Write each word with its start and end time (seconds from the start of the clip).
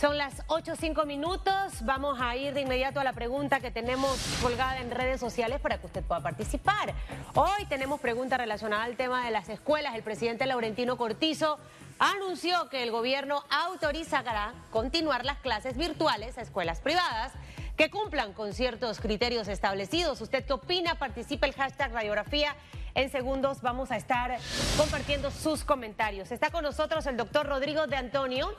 Son 0.00 0.16
las 0.16 0.46
8.05 0.46 1.04
minutos. 1.04 1.82
Vamos 1.82 2.18
a 2.22 2.34
ir 2.34 2.54
de 2.54 2.62
inmediato 2.62 3.00
a 3.00 3.04
la 3.04 3.12
pregunta 3.12 3.60
que 3.60 3.70
tenemos 3.70 4.18
colgada 4.40 4.78
en 4.78 4.90
redes 4.90 5.20
sociales 5.20 5.60
para 5.60 5.76
que 5.76 5.88
usted 5.88 6.02
pueda 6.02 6.22
participar. 6.22 6.94
Hoy 7.34 7.66
tenemos 7.68 8.00
pregunta 8.00 8.38
relacionada 8.38 8.84
al 8.84 8.96
tema 8.96 9.26
de 9.26 9.30
las 9.30 9.50
escuelas. 9.50 9.94
El 9.94 10.02
presidente 10.02 10.46
Laurentino 10.46 10.96
Cortizo 10.96 11.58
anunció 11.98 12.70
que 12.70 12.82
el 12.82 12.92
gobierno 12.92 13.44
autorizará 13.50 14.54
continuar 14.70 15.26
las 15.26 15.36
clases 15.40 15.76
virtuales 15.76 16.38
a 16.38 16.40
escuelas 16.40 16.80
privadas 16.80 17.32
que 17.76 17.90
cumplan 17.90 18.32
con 18.32 18.54
ciertos 18.54 19.00
criterios 19.00 19.48
establecidos. 19.48 20.18
¿Usted 20.22 20.46
qué 20.46 20.54
opina? 20.54 20.94
Participe 20.94 21.46
el 21.46 21.52
hashtag 21.52 21.92
radiografía. 21.92 22.56
En 22.94 23.10
segundos 23.10 23.60
vamos 23.60 23.90
a 23.90 23.98
estar 23.98 24.34
compartiendo 24.78 25.30
sus 25.30 25.62
comentarios. 25.62 26.32
Está 26.32 26.48
con 26.48 26.62
nosotros 26.64 27.04
el 27.04 27.18
doctor 27.18 27.46
Rodrigo 27.46 27.86
de 27.86 27.96
Antonio. 27.96 28.56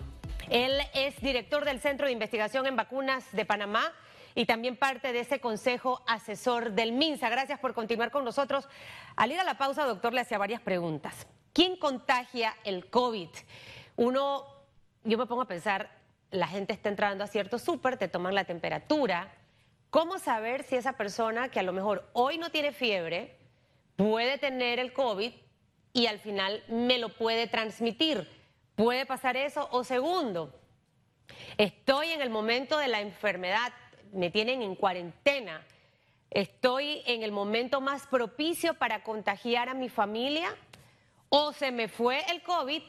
Él 0.52 0.82
es 0.94 1.18
director 1.22 1.64
del 1.64 1.80
Centro 1.80 2.08
de 2.08 2.12
Investigación 2.12 2.68
en 2.68 2.76
Vacunas 2.76 3.26
de 3.32 3.46
Panamá 3.46 3.94
y 4.36 4.46
también 4.46 4.76
parte 4.76 5.14
de 5.14 5.22
ese 5.22 5.40
consejo 5.40 6.04
asesor 6.06 6.74
del 6.74 6.92
MINSA. 6.92 7.30
Gracias 7.30 7.58
por 7.58 7.74
continuar 7.74 8.12
con 8.12 8.26
nosotros. 8.26 8.68
Al 9.16 9.32
ir 9.32 9.40
a 9.40 9.46
la 9.46 9.58
pausa, 9.58 9.86
doctor, 9.86 10.14
le 10.14 10.20
hacía 10.20 10.38
varias 10.38 10.60
preguntas. 10.60 11.26
¿Quién 11.54 11.78
contagia 11.78 12.54
el 12.66 12.90
COVID? 12.90 13.30
Uno, 13.96 14.46
yo 15.06 15.18
me 15.18 15.26
pongo 15.26 15.44
a 15.44 15.48
pensar, 15.48 15.90
la 16.32 16.48
gente 16.48 16.74
está 16.74 16.90
entrando 16.90 17.24
a 17.24 17.28
cierto 17.28 17.58
súper, 17.58 17.96
te 17.96 18.10
toman 18.10 18.36
la 18.36 18.44
temperatura. 18.44 19.34
¿Cómo 19.90 20.20
saber 20.20 20.64
si 20.64 20.76
esa 20.76 20.98
persona 20.98 21.48
que 21.48 21.62
a 21.62 21.64
lo 21.64 21.72
mejor 21.72 22.10
hoy 22.12 22.38
no 22.38 22.50
tiene 22.50 22.74
fiebre 22.74 23.38
puede 23.96 24.38
tener 24.38 24.80
el 24.80 24.92
COVID 24.92 25.32
y 25.94 26.08
al 26.08 26.20
final 26.20 26.62
me 26.68 26.98
lo 26.98 27.08
puede 27.08 27.48
transmitir? 27.48 28.41
Puede 28.82 29.06
pasar 29.06 29.38
eso. 29.38 29.68
O 29.72 29.84
segundo, 29.84 30.60
estoy 31.58 32.10
en 32.10 32.22
el 32.22 32.32
momento 32.32 32.80
de 32.80 32.88
la 32.88 33.00
enfermedad, 33.00 33.72
me 34.12 34.32
tienen 34.32 34.64
en 34.64 34.76
cuarentena, 34.76 35.62
estoy 36.32 37.04
en 37.06 37.22
el 37.22 37.32
momento 37.32 37.80
más 37.80 38.08
propicio 38.08 38.74
para 38.74 39.04
contagiar 39.04 39.70
a 39.70 39.76
mi 39.76 39.88
familia 39.88 40.50
o 41.30 41.54
se 41.54 41.72
me 41.72 41.90
fue 41.90 42.24
el 42.32 42.42
COVID 42.42 42.82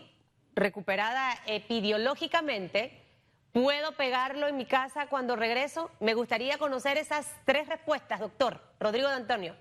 recuperada 0.54 1.34
epidemiológicamente. 1.46 2.98
¿Puedo 3.52 3.92
pegarlo 3.92 4.48
en 4.48 4.56
mi 4.56 4.64
casa 4.64 5.08
cuando 5.08 5.36
regreso? 5.36 5.90
Me 6.00 6.14
gustaría 6.14 6.56
conocer 6.56 6.96
esas 6.96 7.30
tres 7.44 7.68
respuestas, 7.68 8.18
doctor. 8.18 8.62
Rodrigo 8.80 9.08
de 9.10 9.14
Antonio. 9.16 9.54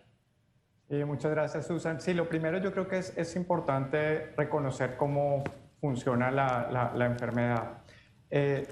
muchas 1.05 1.31
gracias, 1.31 1.67
Susan. 1.67 1.99
Sí, 1.99 2.13
lo 2.13 2.29
primero 2.29 2.57
yo 2.59 2.71
creo 2.71 2.87
que 2.87 2.99
es, 2.99 3.17
es 3.17 3.35
importante 3.35 4.33
reconocer 4.37 4.95
cómo 4.95 5.43
funciona 5.81 6.29
la, 6.29 6.91
la, 6.95 7.05
enfermedad. 7.05 7.79
Eh, 8.29 8.65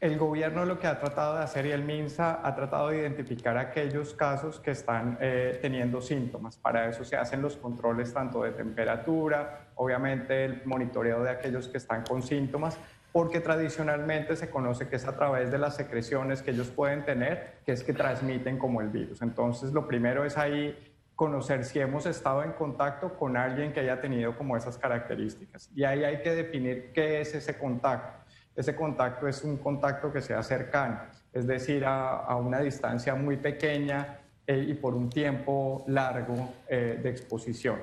el 0.00 0.18
gobierno 0.18 0.64
lo 0.64 0.78
que 0.78 0.88
ha 0.88 0.98
tratado 0.98 1.36
de 1.36 1.44
hacer 1.44 1.66
y 1.66 1.70
el 1.70 1.84
MINSA 1.84 2.40
ha 2.42 2.54
tratado 2.54 2.88
de 2.88 2.98
identificar 2.98 3.56
aquellos 3.56 4.14
casos 4.14 4.58
que 4.58 4.72
están 4.72 5.16
eh, 5.20 5.58
teniendo 5.62 6.00
síntomas. 6.00 6.56
Para 6.56 6.88
eso 6.88 7.04
se 7.04 7.16
hacen 7.16 7.40
los 7.40 7.56
controles 7.56 8.12
tanto 8.12 8.42
de 8.42 8.50
temperatura, 8.50 9.68
obviamente 9.76 10.44
el 10.44 10.62
monitoreo 10.64 11.22
de 11.22 11.30
aquellos 11.30 11.68
que 11.68 11.78
están 11.78 12.02
con 12.02 12.22
síntomas, 12.22 12.78
porque 13.12 13.40
tradicionalmente 13.40 14.36
se 14.36 14.50
conoce 14.50 14.88
que 14.88 14.96
es 14.96 15.06
a 15.06 15.14
través 15.14 15.50
de 15.50 15.58
las 15.58 15.76
secreciones 15.76 16.42
que 16.42 16.52
ellos 16.52 16.70
pueden 16.70 17.04
tener, 17.04 17.58
que 17.64 17.72
es 17.72 17.84
que 17.84 17.92
transmiten 17.92 18.58
como 18.58 18.80
el 18.80 18.88
virus. 18.88 19.22
Entonces, 19.22 19.72
lo 19.72 19.86
primero 19.86 20.24
es 20.24 20.38
ahí 20.38 20.76
conocer 21.20 21.66
si 21.66 21.78
hemos 21.78 22.06
estado 22.06 22.42
en 22.42 22.52
contacto 22.52 23.14
con 23.18 23.36
alguien 23.36 23.74
que 23.74 23.80
haya 23.80 24.00
tenido 24.00 24.34
como 24.38 24.56
esas 24.56 24.78
características. 24.78 25.70
Y 25.74 25.84
ahí 25.84 26.02
hay 26.02 26.22
que 26.22 26.34
definir 26.34 26.92
qué 26.94 27.20
es 27.20 27.34
ese 27.34 27.58
contacto. 27.58 28.24
Ese 28.56 28.74
contacto 28.74 29.28
es 29.28 29.44
un 29.44 29.58
contacto 29.58 30.10
que 30.10 30.22
sea 30.22 30.42
cercano, 30.42 30.98
es 31.34 31.46
decir, 31.46 31.84
a, 31.84 32.34
una 32.36 32.60
distancia 32.60 33.14
muy 33.14 33.36
pequeña 33.36 34.20
eh, 34.46 34.64
y 34.66 34.72
por 34.72 34.94
un 34.94 35.10
tiempo 35.10 35.84
largo 35.88 36.54
eh, 36.66 36.98
de 37.02 37.10
exposición. 37.10 37.78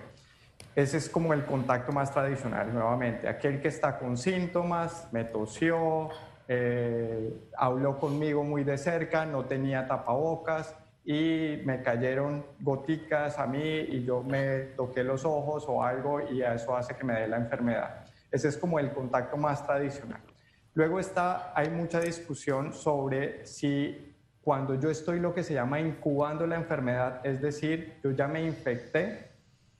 Ese 0.75 0.97
es 0.97 1.07
como 1.07 1.31
el 1.31 1.45
contacto 1.45 1.91
más 1.91 2.12
tradicional, 2.12 2.73
nuevamente. 2.73 3.29
Aquel 3.29 3.62
que 3.62 3.67
está 3.67 4.00
con 4.00 4.17
síntomas, 4.17 5.09
me 5.12 5.25
tosió, 5.25 6.09
eh, 6.47 7.38
habló 7.56 8.00
conmigo 8.00 8.44
muy 8.44 8.63
de 8.63 8.79
cerca, 8.79 9.28
no 9.28 9.45
tenía 9.45 9.85
tapabocas, 9.85 10.75
y 11.09 11.62
me 11.63 11.81
cayeron 11.81 12.45
goticas 12.59 13.40
a 13.40 13.47
mí 13.47 13.63
y 13.63 14.03
yo 14.03 14.23
me 14.23 14.73
toqué 14.75 15.06
los 15.06 15.23
ojos 15.23 15.63
o 15.69 15.81
algo 15.81 16.19
y 16.29 16.41
eso 16.41 16.75
hace 16.75 16.97
que 16.97 17.06
me 17.06 17.13
dé 17.13 17.29
la 17.29 17.38
enfermedad. 17.38 18.06
Ese 18.29 18.50
es 18.50 18.57
como 18.57 18.78
el 18.78 18.91
contacto 18.91 19.38
más 19.38 19.66
tradicional. 19.66 20.19
Luego 20.73 21.00
está, 21.00 21.53
hay 21.56 21.69
mucha 21.69 22.01
discusión 22.01 22.73
sobre 22.73 23.45
si 23.45 24.18
cuando 24.41 24.75
yo 24.75 24.90
estoy 24.90 25.22
lo 25.22 25.34
que 25.34 25.44
se 25.44 25.53
llama 25.53 25.79
incubando 25.79 26.45
la 26.45 26.57
enfermedad, 26.57 27.22
es 27.25 27.41
decir, 27.41 27.94
yo 28.03 28.12
ya 28.12 28.28
me 28.28 28.44
infecté, 28.44 29.29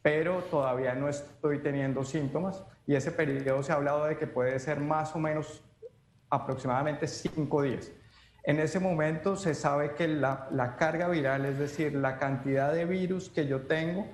pero 0.02 0.44
todavía 0.44 0.96
no 0.96 1.10
estoy 1.10 1.60
teniendo 1.60 2.06
síntomas 2.06 2.64
y 2.86 2.96
ese 2.96 3.12
periodo 3.12 3.64
se 3.64 3.74
ha 3.74 3.76
hablado 3.76 4.06
de 4.06 4.18
que 4.18 4.28
puede 4.28 4.58
ser 4.60 4.80
más 4.80 5.14
o 5.14 5.20
menos 5.20 5.62
aproximadamente 6.30 7.06
cinco 7.06 7.64
días. 7.64 7.92
En 8.48 8.62
ese 8.62 8.80
momento 8.80 9.36
se 9.36 9.54
sabe 9.54 9.94
que 9.96 10.08
la, 10.08 10.76
carga 10.80 11.10
viral, 11.10 11.46
es 11.46 11.60
decir, 11.60 11.94
la 11.94 12.18
cantidad 12.18 12.72
de 12.72 12.86
virus 12.86 13.30
que 13.30 13.46
yo 13.46 13.64
tengo, 13.64 14.08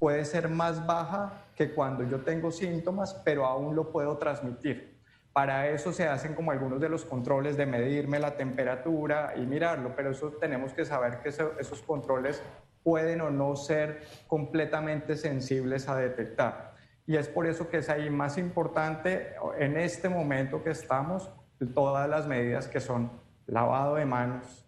puede 0.00 0.24
ser 0.24 0.48
más 0.48 0.84
baja 0.88 1.44
que 1.54 1.70
cuando 1.70 2.02
yo 2.02 2.22
tengo 2.22 2.50
síntomas, 2.50 3.14
pero 3.24 3.46
aún 3.46 3.76
lo 3.76 3.92
puedo 3.92 4.18
transmitir. 4.18 4.98
Para 5.32 5.68
eso 5.68 5.92
se 5.92 6.08
hacen 6.08 6.34
como 6.34 6.50
algunos 6.50 6.80
de 6.80 6.88
los 6.88 7.04
controles 7.04 7.56
de 7.56 7.64
medirme 7.64 8.18
la 8.18 8.36
temperatura 8.36 9.34
y 9.36 9.42
mirarlo, 9.46 9.94
pero 9.94 10.10
eso 10.10 10.32
tenemos 10.32 10.72
que 10.72 10.84
saber 10.84 11.20
que 11.20 11.28
esos 11.28 11.80
controles 11.82 12.42
pueden 12.82 13.20
o 13.20 13.30
no 13.30 13.54
ser 13.54 14.02
completamente 14.26 15.14
sensibles 15.14 15.88
a 15.88 15.94
detectar. 15.94 16.74
Y 17.06 17.14
es 17.18 17.28
por 17.28 17.46
eso 17.46 17.68
que 17.68 17.76
es 17.76 17.88
ahí 17.88 18.10
más 18.10 18.36
importante 18.36 19.36
en 19.60 19.76
este 19.76 20.08
momento 20.08 20.64
que 20.64 20.70
estamos 20.70 21.30
todas 21.72 22.08
las 22.08 22.26
medidas 22.26 22.66
que 22.66 22.80
son 22.80 23.24
lavado 23.46 23.96
de 23.96 24.06
manos 24.06 24.66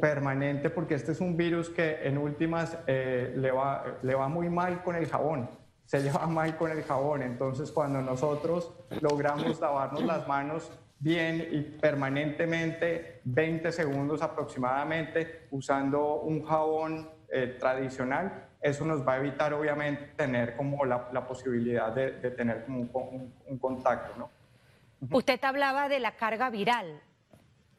permanente, 0.00 0.70
porque 0.70 0.94
este 0.94 1.12
es 1.12 1.20
un 1.20 1.36
virus 1.36 1.68
que 1.68 2.06
en 2.06 2.16
últimas 2.16 2.78
eh, 2.86 3.34
le, 3.36 3.50
va, 3.50 3.98
le 4.02 4.14
va 4.14 4.28
muy 4.28 4.48
mal 4.48 4.82
con 4.84 4.94
el 4.94 5.08
jabón, 5.08 5.50
se 5.84 6.00
lleva 6.00 6.26
mal 6.26 6.56
con 6.56 6.70
el 6.70 6.84
jabón. 6.84 7.22
Entonces, 7.22 7.72
cuando 7.72 8.00
nosotros 8.00 8.72
logramos 9.00 9.60
lavarnos 9.60 10.04
las 10.04 10.28
manos 10.28 10.70
bien 11.00 11.48
y 11.50 11.62
permanentemente, 11.62 13.20
20 13.24 13.72
segundos 13.72 14.22
aproximadamente, 14.22 15.48
usando 15.50 16.20
un 16.20 16.44
jabón 16.44 17.10
eh, 17.28 17.56
tradicional, 17.58 18.46
eso 18.60 18.84
nos 18.84 19.06
va 19.06 19.14
a 19.14 19.16
evitar 19.16 19.52
obviamente 19.52 20.12
tener 20.16 20.54
como 20.54 20.84
la, 20.84 21.26
posibilidad 21.26 21.92
de, 21.92 22.12
de 22.12 22.30
tener 22.30 22.64
como 22.64 22.82
un, 22.82 23.34
un, 23.46 23.58
contacto, 23.58 24.12
¿no? 24.16 24.30
Usted 25.10 25.42
hablaba 25.42 25.88
de 25.88 25.98
la 25.98 26.12
carga 26.12 26.48
viral. 26.50 27.02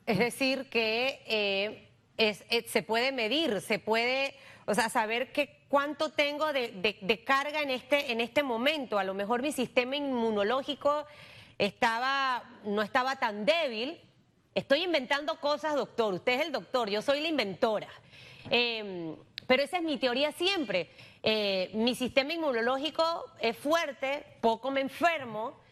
Es 0.06 0.20
decir, 0.20 0.70
que 0.70 1.22
eh, 1.26 1.90
eh, 2.18 2.66
se 2.68 2.84
puede 2.84 3.12
medir, 3.12 3.62
se 3.62 3.80
puede, 3.80 4.36
o 4.66 4.74
sea, 4.74 4.90
saber 4.90 5.32
que 5.32 5.64
cuánto 5.70 6.10
tengo 6.10 6.52
de, 6.52 7.24
carga 7.26 7.62
en 7.62 7.70
este, 7.70 8.12
en 8.12 8.20
este 8.20 8.44
momento. 8.44 9.00
A 9.00 9.04
lo 9.04 9.14
mejor 9.14 9.42
mi 9.42 9.52
sistema 9.52 9.96
inmunológico 9.96 11.06
estaba, 11.58 12.44
no 12.66 12.82
estaba 12.82 13.16
tan 13.16 13.46
débil. 13.46 14.00
Estoy 14.54 14.84
inventando 14.84 15.40
cosas, 15.40 15.76
doctor. 15.76 16.14
Usted 16.14 16.34
es 16.34 16.46
el 16.48 16.52
doctor, 16.52 16.90
yo 16.90 17.02
soy 17.02 17.22
la 17.22 17.30
inventora. 17.30 17.90
Em, 18.50 19.16
pero 19.48 19.64
esa 19.64 19.78
es 19.78 19.84
mi 19.84 19.98
teoría 19.98 20.32
siempre. 20.34 20.90
Eh, 21.24 21.72
mi 21.74 21.96
sistema 21.96 22.34
inmunológico 22.34 23.26
es 23.40 23.58
fuerte, 23.58 24.26
poco 24.42 24.70
me 24.70 24.82
enfermo 24.82 25.63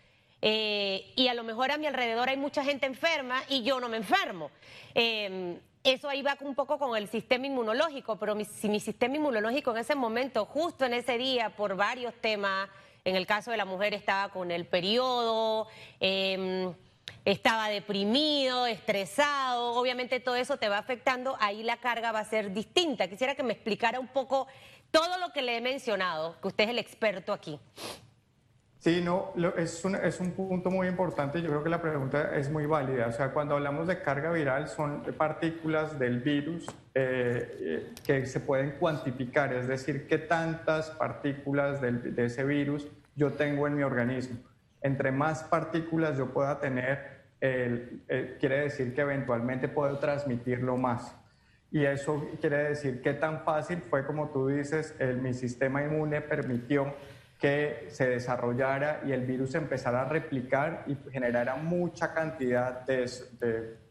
eh, 0.41 1.12
y 1.16 1.28
a 1.28 1.34
lo 1.34 1.44
mejor 1.44 1.72
a 1.72 1.78
mi 1.78 1.85
alrededor 1.85 2.29
hay 2.29 2.38
mucha 2.38 2.64
gente 2.64 2.85
enferma 2.85 3.43
y 3.47 3.64
yo 3.64 3.79
no 3.79 3.90
me 3.90 3.97
enfermo. 3.97 4.49
Em, 4.93 5.59
eso 5.84 6.09
ahí 6.09 6.22
va 6.22 6.38
un 6.41 6.55
poco 6.55 6.78
con 6.78 6.96
el 6.96 7.08
sistema 7.08 7.47
inmunológico, 7.47 8.17
pero 8.17 8.35
si 8.46 8.70
mi 8.70 8.79
sistema 8.79 9.16
inmunológico 9.16 9.72
en 9.72 9.78
ese 9.78 9.96
momento, 9.96 10.46
justo 10.46 10.85
en 10.85 10.93
ese 10.93 11.17
día, 11.17 11.52
por 11.55 11.76
varios 11.76 12.14
temas, 12.22 12.70
en 13.03 13.16
el 13.16 13.26
caso 13.26 13.52
de 13.52 13.58
la 13.58 13.66
mujer 13.66 13.93
estaba 13.93 14.32
con 14.32 14.52
el 14.52 14.66
periodo, 14.66 15.67
em, 15.99 16.73
estaba 17.26 17.70
deprimido, 17.70 18.66
estresado, 18.67 19.73
obviamente 19.73 20.20
todo 20.20 20.35
eso 20.35 20.58
te 20.58 20.70
va 20.70 20.78
afectando, 20.78 21.35
ahí 21.40 21.64
la 21.64 21.78
carga 21.78 22.11
va 22.11 22.20
a 22.20 22.26
ser 22.26 22.53
distinta. 22.53 23.08
Quisiera 23.08 23.35
que 23.35 23.44
me 23.44 23.53
explicara 23.53 23.99
un 23.99 24.08
poco 24.08 24.47
todo 24.91 25.17
lo 25.17 25.32
que 25.32 25.41
le 25.41 25.58
he 25.58 25.61
mencionado, 25.61 26.40
que 26.41 26.47
usted 26.47 26.66
es 26.66 26.70
el 26.72 26.79
experto 26.79 27.34
aquí. 27.34 27.59
Sí, 28.82 29.00
no, 29.00 29.32
es, 29.58 29.86
un, 29.86 29.94
es 29.94 30.20
un 30.20 30.32
punto 30.32 30.72
muy 30.72 30.88
importante. 30.88 31.40
Yo 31.40 31.50
creo 31.50 31.64
que 31.64 31.70
la 31.70 31.84
pregunta 31.84 32.36
es 32.36 32.50
muy 32.50 32.66
válida. 32.66 33.06
O 33.06 33.12
sea, 33.12 33.32
cuando 33.32 33.54
hablamos 33.54 33.88
de 33.88 34.02
carga 34.02 34.32
viral, 34.32 34.70
son 34.70 35.04
partículas 35.20 36.00
del 36.00 36.20
virus 36.22 36.66
eh, 36.96 37.58
eh, 37.62 37.94
que 38.04 38.26
se 38.26 38.40
pueden 38.40 38.72
cuantificar, 38.80 39.54
es 39.54 39.68
decir, 39.68 40.08
qué 40.08 40.18
tantas 40.18 40.90
partículas 40.90 41.80
del, 41.80 42.16
de 42.16 42.26
ese 42.26 42.44
virus 42.44 42.88
yo 43.16 43.34
tengo 43.34 43.68
en 43.68 43.76
mi 43.76 43.84
organismo. 43.84 44.40
Entre 44.82 45.12
más 45.12 45.44
partículas 45.44 46.18
yo 46.18 46.34
pueda 46.34 46.60
tener, 46.60 47.22
quiere 47.40 48.62
decir 48.62 48.96
que 48.96 49.02
eventualmente 49.02 49.68
puedo 49.68 50.00
transmitirlo 50.00 50.76
más. 50.76 51.16
Y 51.70 51.86
eso 51.86 52.28
quiere 52.40 52.70
decir 52.70 53.00
que 53.04 53.14
tan 53.14 53.44
fácil 53.44 53.84
fue 53.92 54.08
como 54.08 54.30
tú 54.32 54.48
dices, 54.48 54.96
el, 54.98 55.18
mi 55.22 55.36
sistema 55.36 55.84
inmune 55.84 56.20
permitió 56.22 56.96
que 57.41 57.88
se 57.90 58.08
desarrollara 58.08 59.02
y 59.03 59.14
el 59.14 59.26
virus 59.26 59.55
empezara 59.55 60.03
a 60.03 60.05
replicar 60.05 60.84
y 60.85 60.96
generara 61.11 61.55
mucha 61.55 62.14
cantidad 62.14 62.85
de, 62.85 63.09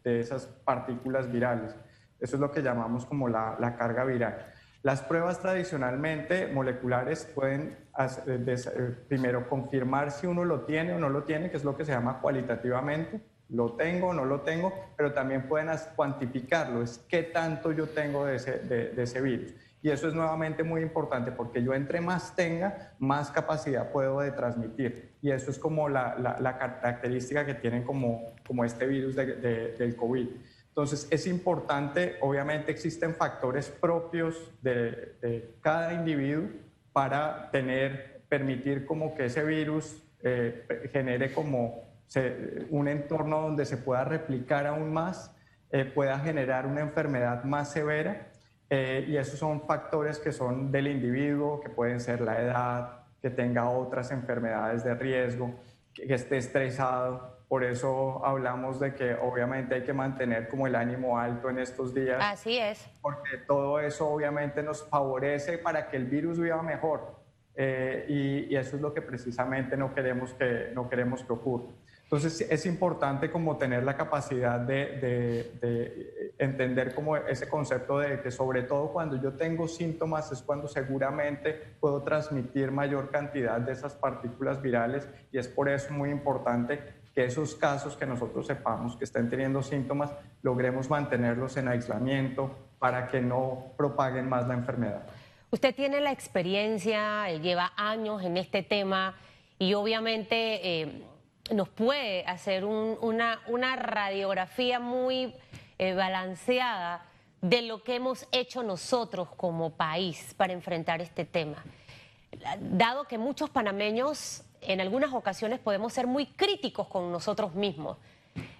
de, 0.03 0.19
esas 0.21 0.45
partículas 0.45 1.29
virales. 1.29 1.75
Eso 2.21 2.37
es 2.37 2.39
lo 2.39 2.49
que 2.49 2.61
llamamos 2.61 3.05
como 3.05 3.27
la, 3.27 3.57
la 3.59 3.75
carga 3.75 4.05
viral. 4.05 4.53
Las 4.83 5.01
pruebas 5.01 5.41
tradicionalmente 5.41 6.47
moleculares 6.47 7.29
pueden 7.35 7.77
eh, 7.99 8.45
eh, 8.47 8.95
primero 9.09 9.49
confirmar 9.49 10.11
si 10.11 10.27
uno 10.27 10.45
lo 10.45 10.61
tiene 10.61 10.93
o 10.93 10.97
no 10.97 11.09
lo 11.09 11.23
tiene, 11.23 11.51
que 11.51 11.57
es 11.57 11.65
lo 11.65 11.75
que 11.75 11.83
se 11.83 11.91
llama 11.91 12.21
cualitativamente, 12.21 13.19
lo 13.49 13.73
tengo 13.73 14.07
o 14.07 14.13
no 14.13 14.23
lo 14.23 14.41
tengo, 14.41 14.73
pero 14.95 15.11
también 15.11 15.49
pueden 15.49 15.67
cuantificarlo, 15.97 16.81
es 16.81 16.99
qué 17.09 17.23
tanto 17.23 17.73
yo 17.73 17.89
tengo 17.89 18.25
de 18.25 18.37
ese, 18.37 18.59
de 18.59 19.03
ese 19.03 19.19
virus. 19.19 19.53
Y 19.83 19.89
eso 19.89 20.07
es 20.07 20.13
nuevamente 20.13 20.63
muy 20.63 20.81
importante 20.81 21.31
porque 21.31 21.63
yo 21.63 21.73
entre 21.73 22.01
más 22.01 22.35
tenga, 22.35 22.93
más 22.99 23.31
capacidad 23.31 23.91
puedo 23.91 24.19
de 24.19 24.31
transmitir. 24.31 25.15
Y 25.21 25.31
eso 25.31 25.49
es 25.49 25.57
como 25.57 25.89
la, 25.89 26.15
la, 26.39 26.57
característica 26.57 27.45
que 27.45 27.55
tienen 27.55 27.83
como, 27.83 28.33
como 28.45 28.63
este 28.63 28.85
virus 28.85 29.15
de, 29.15 29.75
del 29.77 29.95
COVID. 29.95 30.27
Entonces 30.67 31.07
es 31.09 31.25
importante, 31.25 32.17
obviamente 32.21 32.71
existen 32.71 33.15
factores 33.15 33.69
propios 33.69 34.51
de, 34.61 35.15
de 35.21 35.55
cada 35.61 35.93
individuo 35.93 36.47
para 36.93 37.49
tener, 37.51 38.21
permitir 38.29 38.85
como 38.85 39.15
que 39.15 39.25
ese 39.25 39.43
virus 39.43 40.03
eh, 40.23 40.89
genere 40.91 41.33
como 41.33 41.89
un 42.69 42.89
entorno 42.89 43.41
donde 43.41 43.65
se 43.65 43.77
pueda 43.77 44.03
replicar 44.03 44.67
aún 44.67 44.91
más, 44.91 45.33
eh, 45.71 45.85
pueda 45.85 46.19
generar 46.19 46.67
una 46.67 46.81
enfermedad 46.81 47.45
más 47.45 47.71
severa 47.71 48.27
eh, 48.73 49.03
y 49.05 49.17
esos 49.17 49.37
son 49.37 49.59
factores 49.63 50.17
que 50.17 50.31
son 50.31 50.71
del 50.71 50.87
individuo, 50.87 51.59
que 51.59 51.67
pueden 51.67 51.99
ser 51.99 52.21
la 52.21 52.41
edad, 52.41 53.03
que 53.21 53.29
tenga 53.29 53.69
otras 53.69 54.11
enfermedades 54.11 54.85
de 54.85 54.95
riesgo, 54.95 55.53
que, 55.93 56.13
esté 56.13 56.37
estresado. 56.37 57.37
Por 57.49 57.65
eso 57.65 58.25
hablamos 58.25 58.79
de 58.79 58.95
que 58.95 59.13
obviamente 59.13 59.75
hay 59.75 59.83
que 59.83 59.91
mantener 59.91 60.47
como 60.47 60.67
el 60.67 60.75
ánimo 60.75 61.19
alto 61.19 61.49
en 61.49 61.59
estos 61.59 61.93
días. 61.93 62.19
Así 62.21 62.57
es. 62.57 62.89
Porque 63.01 63.39
todo 63.45 63.77
eso 63.81 64.07
obviamente 64.07 64.63
nos 64.63 64.87
favorece 64.87 65.57
para 65.57 65.89
que 65.89 65.97
el 65.97 66.05
virus 66.05 66.39
viva 66.39 66.63
mejor. 66.63 67.19
Eh, 67.55 68.05
y, 68.07 68.53
y, 68.53 68.55
eso 68.55 68.77
es 68.77 68.81
lo 68.81 68.93
que 68.93 69.01
precisamente 69.01 69.75
no 69.75 69.93
queremos 69.93 70.33
que, 70.35 70.71
no 70.73 70.87
queremos 70.87 71.25
que 71.25 71.33
ocurra. 71.33 71.73
Entonces 72.11 72.45
es 72.51 72.65
importante 72.65 73.31
como 73.31 73.55
tener 73.55 73.85
la 73.85 73.95
capacidad 73.95 74.59
de, 74.59 76.33
entender 76.37 76.93
como 76.93 77.15
ese 77.15 77.47
concepto 77.47 77.99
de 77.99 78.19
que 78.21 78.31
sobre 78.31 78.63
todo 78.63 78.91
cuando 78.91 79.15
yo 79.15 79.31
tengo 79.31 79.65
síntomas 79.65 80.29
es 80.29 80.41
cuando 80.41 80.67
seguramente 80.67 81.53
puedo 81.79 82.03
transmitir 82.03 82.69
mayor 82.69 83.11
cantidad 83.11 83.61
de 83.61 83.71
esas 83.71 83.95
partículas 83.95 84.61
virales 84.61 85.07
y 85.31 85.37
es 85.37 85.47
por 85.47 85.69
eso 85.69 85.93
muy 85.93 86.09
importante 86.09 86.81
que 87.15 87.23
esos 87.23 87.55
casos 87.55 87.95
que 87.95 88.05
nosotros 88.05 88.45
sepamos 88.45 88.97
que 88.97 89.05
estén 89.05 89.29
teniendo 89.29 89.63
síntomas 89.63 90.11
logremos 90.41 90.89
mantenerlos 90.89 91.55
en 91.55 91.69
aislamiento 91.69 92.51
para 92.77 93.07
que 93.07 93.21
no 93.21 93.71
propaguen 93.77 94.27
más 94.27 94.45
la 94.49 94.55
enfermedad. 94.55 95.03
Usted 95.49 95.73
tiene 95.73 96.01
la 96.01 96.11
experiencia, 96.11 97.31
lleva 97.37 97.71
años 97.77 98.21
en 98.21 98.35
este 98.35 98.63
tema 98.63 99.15
y 99.57 99.75
obviamente... 99.75 100.81
Eh, 100.81 101.03
nos 101.49 101.69
puede 101.69 102.23
hacer 102.25 102.65
una, 102.65 103.75
radiografía 103.75 104.79
muy 104.79 105.33
eh, 105.79 105.93
balanceada 105.93 107.05
de 107.41 107.63
lo 107.63 107.83
que 107.83 107.95
hemos 107.95 108.27
hecho 108.31 108.61
nosotros 108.63 109.29
como 109.35 109.71
país 109.71 110.33
para 110.37 110.53
enfrentar 110.53 111.01
este 111.01 111.25
tema. 111.25 111.63
Dado 112.59 113.05
que 113.05 113.17
muchos 113.17 113.49
panameños 113.49 114.43
en 114.61 114.79
algunas 114.79 115.11
ocasiones 115.13 115.59
podemos 115.59 115.91
ser 115.91 116.07
muy 116.07 116.27
críticos 116.27 116.87
con 116.87 117.11
nosotros 117.11 117.55
mismos. 117.55 117.97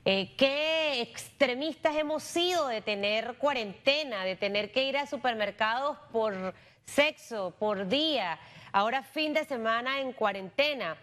Eh, 0.04 0.34
qué 0.36 1.02
extremistas 1.02 1.96
hemos 1.96 2.24
sido 2.24 2.68
de 2.68 2.82
tener 2.82 3.38
cuarentena, 3.38 4.26
de 4.26 4.36
tener 4.36 4.72
que 4.72 4.84
ir 4.84 4.98
a 4.98 5.06
supermercados 5.06 5.98
por 6.12 6.54
sexo, 6.86 7.54
por 7.58 7.88
día, 7.88 8.40
ahora 8.72 9.04
fin 9.04 9.34
de 9.34 9.46
semana 9.46 10.02
en 10.02 10.12
cuarentena. 10.12 10.98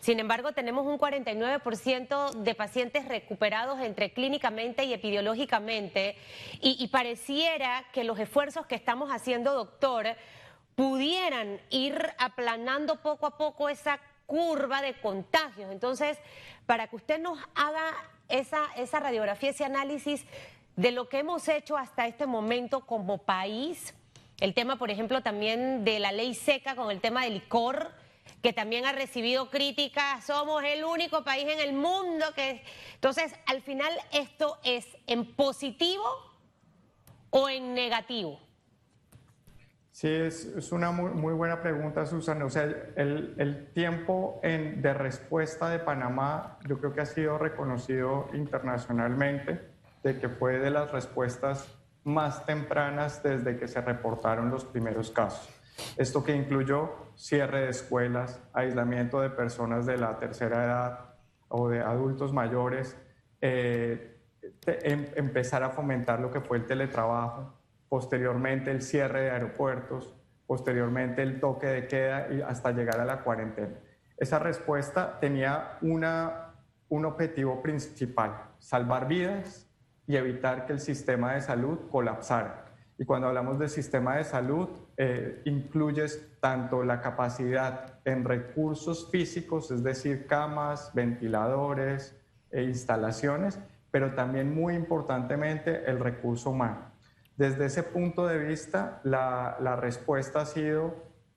Sin 0.00 0.18
embargo, 0.18 0.52
tenemos 0.52 0.84
un 0.86 0.98
49% 0.98 2.32
de 2.32 2.54
pacientes 2.54 3.06
recuperados 3.06 3.80
entre 3.80 4.12
clínicamente 4.12 4.84
y 4.84 4.92
epidemiológicamente 4.92 6.16
y, 6.60 6.88
pareciera 6.88 7.84
que 7.92 8.02
los 8.02 8.18
esfuerzos 8.18 8.66
que 8.66 8.74
estamos 8.74 9.10
haciendo, 9.10 9.54
doctor, 9.54 10.16
pudieran 10.74 11.60
ir 11.70 11.96
aplanando 12.18 13.00
poco 13.00 13.26
a 13.26 13.36
poco 13.36 13.68
esa 13.68 14.00
curva 14.26 14.82
de 14.82 14.94
contagios. 14.94 15.70
Entonces, 15.70 16.18
para 16.66 16.88
que 16.88 16.96
usted 16.96 17.20
nos 17.20 17.38
haga 17.54 17.92
esa, 18.28 18.66
esa 18.76 18.98
radiografía, 18.98 19.50
ese 19.50 19.64
análisis 19.64 20.24
de 20.74 20.90
lo 20.90 21.08
que 21.08 21.18
hemos 21.18 21.46
hecho 21.48 21.76
hasta 21.76 22.06
este 22.06 22.26
momento 22.26 22.80
como 22.80 23.18
país, 23.18 23.94
el 24.40 24.54
tema, 24.54 24.76
por 24.76 24.90
ejemplo, 24.90 25.22
también 25.22 25.84
de 25.84 26.00
la 26.00 26.10
ley 26.10 26.34
seca 26.34 26.74
con 26.74 26.90
el 26.90 27.00
tema 27.00 27.22
del 27.22 27.34
licor, 27.34 27.92
que 28.42 28.52
también 28.52 28.84
ha 28.84 28.92
recibido 28.92 29.50
críticas, 29.50 30.24
somos 30.24 30.62
el 30.64 30.84
único 30.84 31.22
país 31.24 31.46
en 31.48 31.60
el 31.60 31.72
mundo 31.72 32.26
que... 32.34 32.62
Entonces, 32.94 33.34
al 33.46 33.62
final, 33.62 33.92
¿esto 34.12 34.58
es 34.64 34.86
en 35.06 35.34
positivo 35.34 36.04
o 37.30 37.48
en 37.48 37.74
negativo? 37.74 38.40
Sí, 39.92 40.08
es, 40.08 40.72
una 40.72 40.90
muy, 40.90 41.34
buena 41.34 41.60
pregunta, 41.60 42.06
Susana. 42.06 42.46
O 42.46 42.50
sea, 42.50 42.64
el, 42.64 43.70
tiempo 43.74 44.40
de 44.42 44.94
respuesta 44.94 45.68
de 45.68 45.78
Panamá 45.78 46.58
yo 46.66 46.78
creo 46.78 46.94
que 46.94 47.02
ha 47.02 47.06
sido 47.06 47.36
reconocido 47.36 48.28
internacionalmente, 48.32 49.60
de 50.02 50.18
que 50.18 50.28
fue 50.30 50.58
de 50.58 50.70
las 50.70 50.90
respuestas 50.90 51.68
más 52.04 52.46
tempranas 52.46 53.22
desde 53.22 53.58
que 53.58 53.68
se 53.68 53.80
reportaron 53.82 54.50
los 54.50 54.64
primeros 54.64 55.10
casos. 55.10 55.48
Esto 55.96 56.24
que 56.24 56.34
incluyó 56.34 57.01
cierre 57.16 57.62
de 57.62 57.70
escuelas, 57.70 58.42
aislamiento 58.52 59.20
de 59.20 59.30
personas 59.30 59.86
de 59.86 59.98
la 59.98 60.18
tercera 60.18 60.64
edad 60.64 61.14
o 61.48 61.68
de 61.68 61.80
adultos 61.80 62.32
mayores, 62.32 62.96
eh, 63.40 64.20
em, 64.66 65.06
empezar 65.16 65.62
a 65.62 65.70
fomentar 65.70 66.20
lo 66.20 66.30
que 66.30 66.40
fue 66.40 66.58
el 66.58 66.66
teletrabajo, 66.66 67.54
posteriormente 67.88 68.70
el 68.70 68.82
cierre 68.82 69.22
de 69.22 69.30
aeropuertos, 69.30 70.14
posteriormente 70.46 71.22
el 71.22 71.40
toque 71.40 71.66
de 71.66 71.86
queda 71.86 72.32
y 72.32 72.42
hasta 72.42 72.72
llegar 72.72 73.00
a 73.00 73.04
la 73.04 73.22
cuarentena. 73.22 73.74
Esa 74.16 74.38
respuesta 74.38 75.18
tenía 75.20 75.78
una, 75.82 76.54
un 76.88 77.04
objetivo 77.04 77.62
principal, 77.62 78.50
salvar 78.58 79.08
vidas 79.08 79.68
y 80.06 80.16
evitar 80.16 80.66
que 80.66 80.72
el 80.72 80.80
sistema 80.80 81.34
de 81.34 81.40
salud 81.40 81.78
colapsara. 81.90 82.66
Y 82.98 83.04
cuando 83.04 83.28
hablamos 83.28 83.58
del 83.58 83.68
sistema 83.68 84.16
de 84.16 84.24
salud, 84.24 84.68
eh, 84.96 85.40
incluyes 85.44 86.28
tanto 86.40 86.82
la 86.82 87.00
capacidad 87.00 87.98
en 88.04 88.24
recursos 88.24 89.10
físicos, 89.10 89.70
es 89.70 89.82
decir, 89.82 90.26
camas, 90.26 90.92
ventiladores 90.94 92.16
e 92.50 92.62
instalaciones, 92.62 93.58
pero 93.90 94.14
también 94.14 94.54
muy 94.54 94.74
importantemente 94.74 95.84
el 95.86 96.00
recurso 96.00 96.50
humano. 96.50 96.90
Desde 97.36 97.66
ese 97.66 97.82
punto 97.82 98.26
de 98.26 98.38
vista, 98.38 99.00
la, 99.04 99.56
la 99.60 99.76
respuesta 99.76 100.42
ha 100.42 100.46
sido 100.46 100.94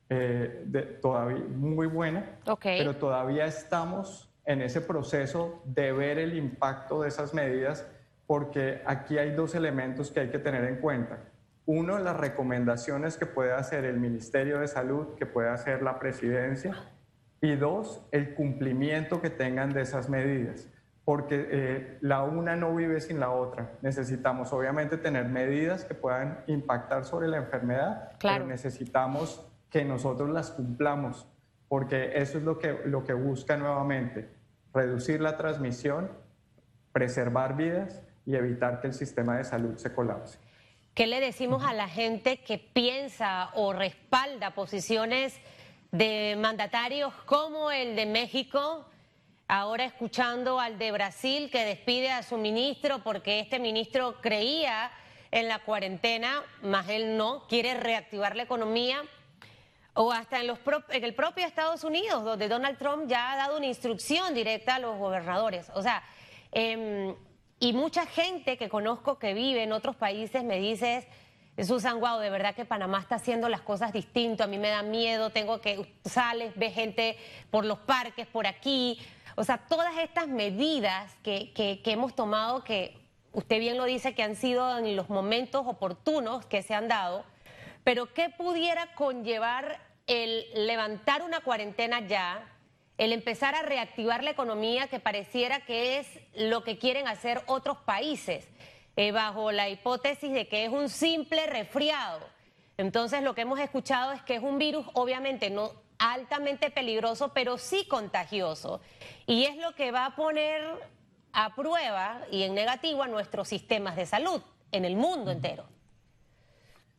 eh, 0.09 0.99
todavía 1.01 1.43
muy 1.49 1.87
buena, 1.87 2.39
pero 2.61 2.95
todavía 2.95 3.45
estamos 3.45 4.29
en 4.45 4.61
ese 4.61 4.81
proceso 4.81 5.61
de 5.65 5.91
ver 5.93 6.19
el 6.19 6.37
impacto 6.37 7.01
de 7.01 7.07
esas 7.07 7.33
medidas, 7.33 7.87
porque 8.27 8.81
aquí 8.85 9.17
hay 9.17 9.31
dos 9.31 9.55
elementos 9.55 10.11
que 10.11 10.19
hay 10.19 10.29
que 10.29 10.39
tener 10.39 10.63
en 10.65 10.75
cuenta. 10.77 11.17
Uno, 11.65 11.97
las 11.97 12.17
recomendaciones 12.17 13.17
que 13.17 13.25
puede 13.25 13.53
hacer 13.53 13.85
el 13.85 13.99
Ministerio 13.99 14.59
de 14.59 14.67
Salud, 14.67 15.15
que 15.15 15.25
puede 15.25 15.49
hacer 15.49 15.81
la 15.81 15.97
presidencia. 15.97 16.75
Y 17.41 17.55
dos, 17.55 18.05
el 18.11 18.35
cumplimiento 18.35 19.21
que 19.21 19.29
tengan 19.29 19.73
de 19.73 19.81
esas 19.81 20.07
medidas. 20.09 20.69
Porque 21.03 21.47
eh, 21.51 21.97
la 22.01 22.23
una 22.23 22.55
no 22.55 22.73
vive 22.75 23.01
sin 23.01 23.19
la 23.19 23.29
otra. 23.29 23.73
Necesitamos 23.81 24.53
obviamente 24.53 24.97
tener 24.97 25.27
medidas 25.27 25.85
que 25.85 25.93
puedan 25.93 26.43
impactar 26.47 27.03
sobre 27.03 27.27
la 27.27 27.37
enfermedad, 27.37 28.11
pero 28.21 28.45
necesitamos 28.45 29.45
que 29.69 29.83
nosotros 29.85 30.29
las 30.29 30.51
cumplamos, 30.51 31.27
porque 31.67 32.13
eso 32.15 32.37
es 32.37 32.43
lo 32.43 32.57
que, 32.57 32.79
lo 32.85 33.03
que 33.03 33.13
busca 33.13 33.57
nuevamente, 33.57 34.29
reducir 34.73 35.19
la 35.21 35.37
transmisión, 35.37 36.09
preservar 36.91 37.55
vidas 37.57 38.01
y 38.25 38.35
evitar 38.35 38.79
que 38.79 38.87
el 38.87 38.93
sistema 38.93 39.37
de 39.37 39.43
salud 39.43 39.75
se 39.77 39.93
colapse. 39.93 40.39
¿Qué 40.95 41.05
le 41.05 41.19
decimos 41.19 41.63
a 41.63 41.73
la 41.73 41.87
gente 41.87 42.37
que 42.37 42.57
piensa 42.57 43.51
o 43.53 43.73
respalda 43.73 44.55
posiciones 44.55 45.37
de 45.91 46.35
mandatarios 46.39 47.13
como 47.25 47.69
el 47.69 47.95
de 47.95 48.05
México, 48.05 48.85
Ahora 49.47 49.85
escuchando 49.85 50.59
al 50.59 50.79
de 50.79 50.91
Brasil 50.91 51.51
que 51.51 51.63
despide 51.63 52.09
a 52.09 52.23
su 52.23 52.35
ministro 52.35 53.03
porque 53.03 53.39
este 53.39 53.59
ministro 53.59 54.19
creía 54.19 54.91
en 55.29 55.47
la 55.47 55.59
cuarentena, 55.59 56.41
más 56.63 56.89
él 56.89 57.15
no, 57.15 57.45
quiere 57.47 57.75
reactivar 57.75 58.35
la 58.35 58.41
economía. 58.41 59.03
O 59.93 60.11
hasta 60.11 60.39
en, 60.39 60.47
los 60.47 60.57
en 60.89 61.03
el 61.03 61.13
propio 61.13 61.45
Estados 61.45 61.83
Unidos, 61.83 62.23
donde 62.23 62.47
Donald 62.47 62.79
Trump 62.79 63.07
ya 63.07 63.33
ha 63.33 63.37
dado 63.37 63.57
una 63.57 63.67
instrucción 63.67 64.33
directa 64.33 64.75
a 64.75 64.79
los 64.79 64.97
gobernadores. 64.97 65.69
O 65.75 65.83
sea, 65.83 66.03
em, 66.51 67.15
y 67.59 67.73
mucha 67.73 68.05
gente 68.05 68.57
que 68.57 68.69
conozco 68.69 69.17
que 69.17 69.33
vive 69.33 69.63
en 69.63 69.71
otros 69.71 69.95
países 69.95 70.43
me 70.43 70.59
dice, 70.59 71.07
Susan, 71.63 71.99
wow, 71.99 72.19
de 72.19 72.29
verdad 72.29 72.53
que 72.53 72.65
Panamá 72.65 72.99
está 72.99 73.15
haciendo 73.15 73.47
las 73.47 73.61
cosas 73.61 73.93
distinto, 73.93 74.43
a 74.43 74.47
mí 74.47 74.57
me 74.57 74.69
da 74.69 74.83
miedo, 74.83 75.29
tengo 75.29 75.61
que, 75.61 75.93
sales, 76.03 76.53
ve 76.55 76.71
gente 76.71 77.17
por 77.51 77.63
los 77.65 77.79
parques, 77.79 78.27
por 78.27 78.45
aquí. 78.45 78.99
O 79.35 79.43
sea, 79.43 79.57
todas 79.57 79.97
estas 79.99 80.27
medidas 80.27 81.13
que, 81.23 81.53
que, 81.53 81.81
que 81.81 81.91
hemos 81.91 82.13
tomado, 82.13 82.63
que 82.63 82.97
usted 83.31 83.59
bien 83.59 83.77
lo 83.77 83.85
dice, 83.85 84.13
que 84.13 84.23
han 84.23 84.35
sido 84.35 84.77
en 84.77 84.95
los 84.95 85.09
momentos 85.09 85.63
oportunos 85.65 86.45
que 86.45 86.61
se 86.61 86.73
han 86.73 86.89
dado, 86.89 87.23
pero 87.85 88.13
¿qué 88.13 88.29
pudiera 88.29 88.93
conllevar 88.95 89.79
el 90.07 90.45
levantar 90.53 91.23
una 91.23 91.39
cuarentena 91.39 92.01
ya, 92.01 92.47
el 92.97 93.11
empezar 93.11 93.55
a 93.55 93.61
reactivar 93.61 94.23
la 94.23 94.31
economía 94.31 94.87
que 94.87 94.99
pareciera 94.99 95.61
que 95.61 95.99
es 95.99 96.07
lo 96.35 96.63
que 96.63 96.77
quieren 96.77 97.07
hacer 97.07 97.41
otros 97.47 97.77
países, 97.79 98.47
eh, 98.95 99.11
bajo 99.11 99.51
la 99.51 99.69
hipótesis 99.69 100.31
de 100.31 100.47
que 100.47 100.65
es 100.65 100.71
un 100.71 100.89
simple 100.89 101.45
resfriado. 101.47 102.19
Entonces 102.77 103.21
lo 103.23 103.35
que 103.35 103.41
hemos 103.41 103.59
escuchado 103.59 104.13
es 104.13 104.21
que 104.21 104.35
es 104.35 104.43
un 104.43 104.57
virus 104.57 104.85
obviamente 104.93 105.49
no 105.49 105.71
altamente 105.97 106.69
peligroso, 106.71 107.33
pero 107.33 107.57
sí 107.57 107.87
contagioso. 107.87 108.81
Y 109.25 109.45
es 109.45 109.57
lo 109.57 109.73
que 109.75 109.91
va 109.91 110.05
a 110.05 110.15
poner 110.15 110.61
a 111.31 111.55
prueba 111.55 112.21
y 112.31 112.43
en 112.43 112.53
negativo 112.53 113.03
a 113.03 113.07
nuestros 113.07 113.47
sistemas 113.47 113.95
de 113.95 114.05
salud 114.05 114.41
en 114.71 114.85
el 114.85 114.95
mundo 114.95 115.31
entero. 115.31 115.65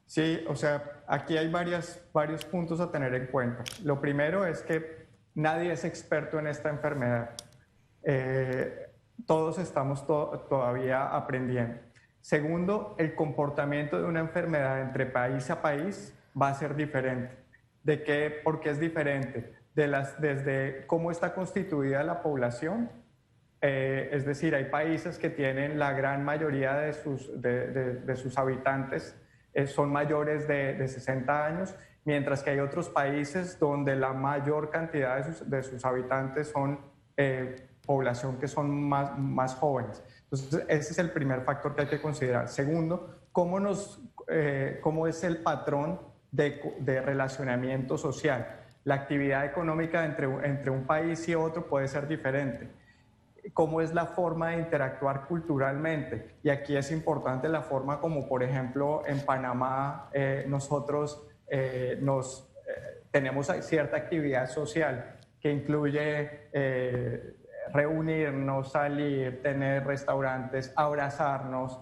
Sí, 0.06 0.44
o 0.48 0.54
sea, 0.54 1.02
aquí 1.06 1.36
hay 1.36 1.48
varias, 1.48 2.00
varios 2.12 2.44
puntos 2.44 2.80
a 2.80 2.92
tener 2.92 3.14
en 3.14 3.26
cuenta. 3.26 3.64
Lo 3.82 4.00
primero 4.00 4.46
es 4.46 4.62
que 4.62 4.95
nadie 5.36 5.72
es 5.72 5.84
experto 5.84 6.40
en 6.40 6.48
esta 6.48 6.68
enfermedad. 6.68 7.30
Eh, 8.02 8.90
todos 9.24 9.58
estamos 9.58 10.04
todavía 10.04 11.14
aprendiendo. 11.14 11.78
Segundo, 12.20 12.96
el 12.98 13.14
comportamiento 13.14 13.98
de 13.98 14.04
una 14.04 14.18
enfermedad 14.18 14.80
entre 14.80 15.06
país 15.06 15.48
a 15.48 15.62
país 15.62 16.12
va 16.40 16.48
a 16.48 16.54
ser 16.54 16.74
diferente. 16.74 17.36
¿De 17.84 18.02
qué? 18.02 18.40
¿Por 18.42 18.58
qué 18.58 18.70
es 18.70 18.80
diferente? 18.80 19.54
De 19.76 19.86
desde 20.18 20.84
cómo 20.88 21.12
está 21.12 21.32
constituida 21.32 22.02
la 22.02 22.20
población. 22.20 22.90
Eh, 23.60 24.08
es 24.10 24.26
decir, 24.26 24.56
hay 24.56 24.64
países 24.64 25.18
que 25.18 25.30
tienen 25.30 25.78
la 25.78 25.92
gran 25.92 26.24
mayoría 26.24 26.74
de 26.74 26.92
sus, 26.92 27.40
de 27.40 28.02
habitantes 28.36 29.16
eh, 29.56 29.66
son 29.66 29.90
mayores 29.90 30.46
de, 30.46 30.86
60 30.86 31.46
años, 31.46 31.74
mientras 32.06 32.42
que 32.42 32.50
hay 32.50 32.60
otros 32.60 32.88
países 32.88 33.58
donde 33.58 33.96
la 33.96 34.14
mayor 34.14 34.70
cantidad 34.70 35.26
de 35.26 35.62
sus, 35.62 35.84
habitantes 35.84 36.48
son 36.48 36.80
eh, 37.16 37.68
población 37.84 38.38
que 38.38 38.48
son 38.48 38.88
más, 38.88 39.18
más 39.18 39.54
jóvenes. 39.56 40.02
Entonces, 40.22 40.64
ese 40.68 40.92
es 40.92 40.98
el 40.98 41.10
primer 41.10 41.42
factor 41.42 41.74
que 41.74 41.82
hay 41.82 41.88
que 41.88 42.00
considerar. 42.00 42.48
Segundo, 42.48 43.14
cómo, 43.32 43.60
nos, 43.60 44.00
eh, 44.28 44.78
cómo 44.82 45.06
es 45.06 45.22
el 45.24 45.42
patrón 45.42 46.00
de, 46.30 46.76
de, 46.80 47.00
relacionamiento 47.02 47.98
social. 47.98 48.60
La 48.84 48.94
actividad 48.94 49.44
económica 49.44 50.04
entre, 50.04 50.26
entre 50.46 50.70
un 50.70 50.86
país 50.86 51.28
y 51.28 51.34
otro 51.34 51.66
puede 51.66 51.88
ser 51.88 52.06
diferente 52.06 52.70
cómo 53.54 53.80
es 53.80 53.94
la 53.94 54.06
forma 54.06 54.50
de 54.50 54.58
interactuar 54.58 55.26
culturalmente. 55.26 56.36
Y 56.42 56.48
aquí 56.48 56.76
es 56.76 56.90
importante 56.90 57.48
la 57.48 57.62
forma 57.62 58.00
como, 58.00 58.28
por 58.28 58.42
ejemplo, 58.42 59.02
en 59.06 59.24
Panamá 59.24 60.08
eh, 60.12 60.44
nosotros 60.48 61.26
eh, 61.48 61.98
nos, 62.00 62.52
eh, 62.66 63.02
tenemos 63.10 63.46
cierta 63.60 63.96
actividad 63.96 64.48
social 64.48 65.16
que 65.40 65.50
incluye 65.50 66.48
reunirnos, 67.72 68.72
salir, 68.72 69.42
tener 69.42 69.84
restaurantes, 69.84 70.72
abrazarnos, 70.76 71.80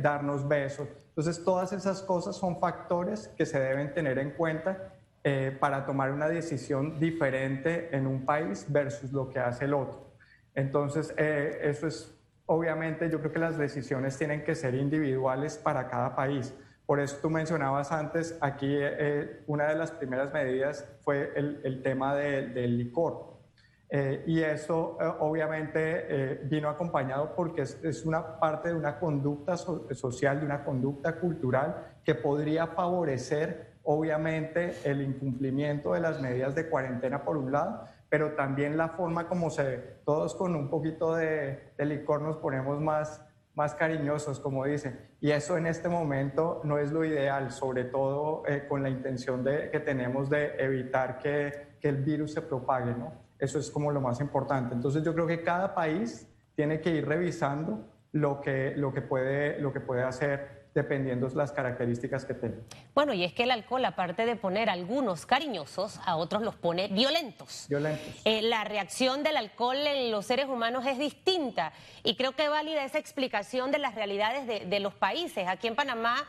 darnos 0.00 0.46
besos. 0.46 0.88
Entonces, 1.08 1.42
todas 1.44 1.72
esas 1.72 2.02
cosas 2.02 2.36
son 2.36 2.58
factores 2.58 3.28
que 3.36 3.46
se 3.46 3.58
deben 3.58 3.92
tener 3.92 4.18
en 4.18 4.30
cuenta 4.30 4.92
para 5.58 5.84
tomar 5.86 6.10
una 6.12 6.28
decisión 6.28 6.98
diferente 7.00 7.88
en 7.96 8.06
un 8.06 8.24
país 8.24 8.66
versus 8.68 9.12
lo 9.12 9.30
que 9.30 9.38
hace 9.38 9.64
el 9.64 9.74
otro. 9.74 10.12
Entonces, 10.54 11.14
eh, 11.16 11.60
eso 11.62 11.86
es, 11.86 12.14
obviamente, 12.46 13.08
yo 13.10 13.20
creo 13.20 13.32
que 13.32 13.38
las 13.38 13.56
decisiones 13.56 14.18
tienen 14.18 14.44
que 14.44 14.54
ser 14.54 14.74
individuales 14.74 15.56
para 15.56 15.88
cada 15.88 16.14
país. 16.14 16.54
Por 16.86 17.00
eso 17.00 17.16
tú 17.22 17.30
mencionabas 17.30 17.92
antes, 17.92 18.36
aquí 18.40 18.68
eh, 18.70 19.42
una 19.46 19.68
de 19.68 19.76
las 19.76 19.90
primeras 19.92 20.32
medidas 20.32 20.86
fue 21.00 21.32
el, 21.34 21.82
tema 21.82 22.14
del 22.14 22.78
licor. 22.78 23.32
Eh, 23.88 24.24
y 24.26 24.40
eso 24.40 24.96
obviamente 25.20 26.40
vino 26.44 26.68
acompañado 26.70 27.34
porque 27.36 27.62
es, 27.62 28.04
una 28.06 28.38
parte 28.38 28.70
de 28.70 28.74
una 28.74 28.98
conducta 28.98 29.56
social, 29.56 30.40
de 30.40 30.46
una 30.46 30.64
conducta 30.64 31.16
cultural 31.16 31.98
que 32.04 32.14
podría 32.14 32.66
favorecer 32.68 33.72
obviamente 33.84 34.76
el 34.84 35.02
incumplimiento 35.02 35.92
de 35.94 36.00
las 36.00 36.20
medidas 36.20 36.54
de 36.54 36.68
cuarentena 36.68 37.24
por 37.24 37.36
un 37.36 37.52
lado, 37.52 37.84
pero 38.08 38.32
también 38.32 38.76
la 38.76 38.90
forma 38.90 39.26
como 39.26 39.50
se. 39.50 39.78
Todos 40.04 40.34
con 40.34 40.54
un 40.54 40.68
poquito 40.68 41.14
de, 41.14 41.72
licor 41.78 42.22
nos 42.22 42.36
ponemos 42.36 42.80
más, 42.80 43.22
más 43.54 43.74
cariñosos, 43.74 44.40
como 44.40 44.64
dicen. 44.64 44.98
Y 45.20 45.30
eso 45.30 45.56
en 45.56 45.66
este 45.66 45.88
momento 45.88 46.60
no 46.64 46.78
es 46.78 46.90
lo 46.90 47.04
ideal, 47.04 47.50
sobre 47.50 47.84
todo 47.84 48.44
eh, 48.46 48.66
con 48.68 48.82
la 48.82 48.88
intención 48.88 49.44
de, 49.44 49.70
que 49.70 49.80
tenemos 49.80 50.30
de 50.30 50.54
evitar 50.58 51.18
que, 51.18 51.76
que, 51.80 51.88
el 51.88 51.96
virus 51.96 52.32
se 52.32 52.42
propague, 52.42 52.94
¿no? 52.94 53.12
Eso 53.38 53.58
es 53.58 53.70
como 53.70 53.90
lo 53.90 54.00
más 54.00 54.20
importante. 54.20 54.74
Entonces 54.74 55.02
yo 55.02 55.12
creo 55.14 55.26
que 55.26 55.42
cada 55.42 55.74
país 55.74 56.28
tiene 56.54 56.80
que 56.80 56.90
ir 56.90 57.06
revisando 57.06 57.88
lo 58.12 58.40
que, 58.40 58.74
lo 58.76 58.92
que, 58.92 59.02
puede, 59.02 59.58
lo 59.58 59.72
que 59.72 59.80
puede 59.80 60.02
hacer 60.02 60.61
dependiendo 60.74 61.28
de 61.28 61.36
las 61.36 61.52
características 61.52 62.24
que 62.24 62.34
tenga. 62.34 62.56
Bueno, 62.94 63.12
y 63.12 63.24
es 63.24 63.32
que 63.32 63.42
el 63.42 63.50
alcohol, 63.50 63.84
aparte 63.84 64.24
de 64.24 64.36
poner 64.36 64.70
algunos 64.70 65.26
cariñosos, 65.26 66.00
a 66.04 66.16
otros 66.16 66.42
los 66.42 66.54
pone 66.54 66.88
violentos. 66.88 67.66
Violentos. 67.68 68.14
Eh, 68.24 68.42
la 68.42 68.64
reacción 68.64 69.22
del 69.22 69.36
alcohol 69.36 69.76
en 69.76 70.10
los 70.10 70.26
seres 70.26 70.46
humanos 70.46 70.86
es 70.86 70.98
distinta 70.98 71.72
y 72.02 72.16
creo 72.16 72.32
que 72.32 72.48
válida 72.48 72.84
esa 72.84 72.98
explicación 72.98 73.70
de 73.70 73.78
las 73.78 73.94
realidades 73.94 74.46
de, 74.46 74.80
los 74.80 74.94
países. 74.94 75.46
Aquí 75.46 75.68
en 75.68 75.76
Panamá 75.76 76.26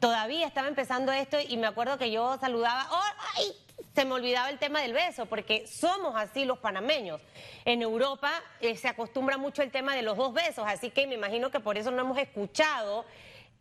todavía 0.00 0.46
estaba 0.46 0.68
empezando 0.68 1.12
esto 1.12 1.38
y 1.40 1.56
me 1.56 1.66
acuerdo 1.66 1.96
que 1.96 2.10
yo 2.10 2.36
saludaba, 2.38 2.86
oh, 2.90 3.02
¡ay! 3.36 3.52
se 3.94 4.04
me 4.04 4.12
olvidaba 4.12 4.50
el 4.50 4.58
tema 4.58 4.82
del 4.82 4.92
beso, 4.92 5.26
porque 5.26 5.66
somos 5.66 6.14
así 6.16 6.44
los 6.44 6.58
panameños. 6.58 7.20
En 7.64 7.80
Europa 7.80 8.30
eh, 8.60 8.76
se 8.76 8.88
acostumbra 8.88 9.38
mucho 9.38 9.62
el 9.62 9.70
tema 9.70 9.94
de 9.94 10.02
los 10.02 10.16
dos 10.18 10.34
besos, 10.34 10.64
así 10.66 10.90
que 10.90 11.06
me 11.06 11.14
imagino 11.14 11.50
que 11.50 11.60
por 11.60 11.78
eso 11.78 11.90
no 11.90 12.02
hemos 12.02 12.18
escuchado 12.18 13.06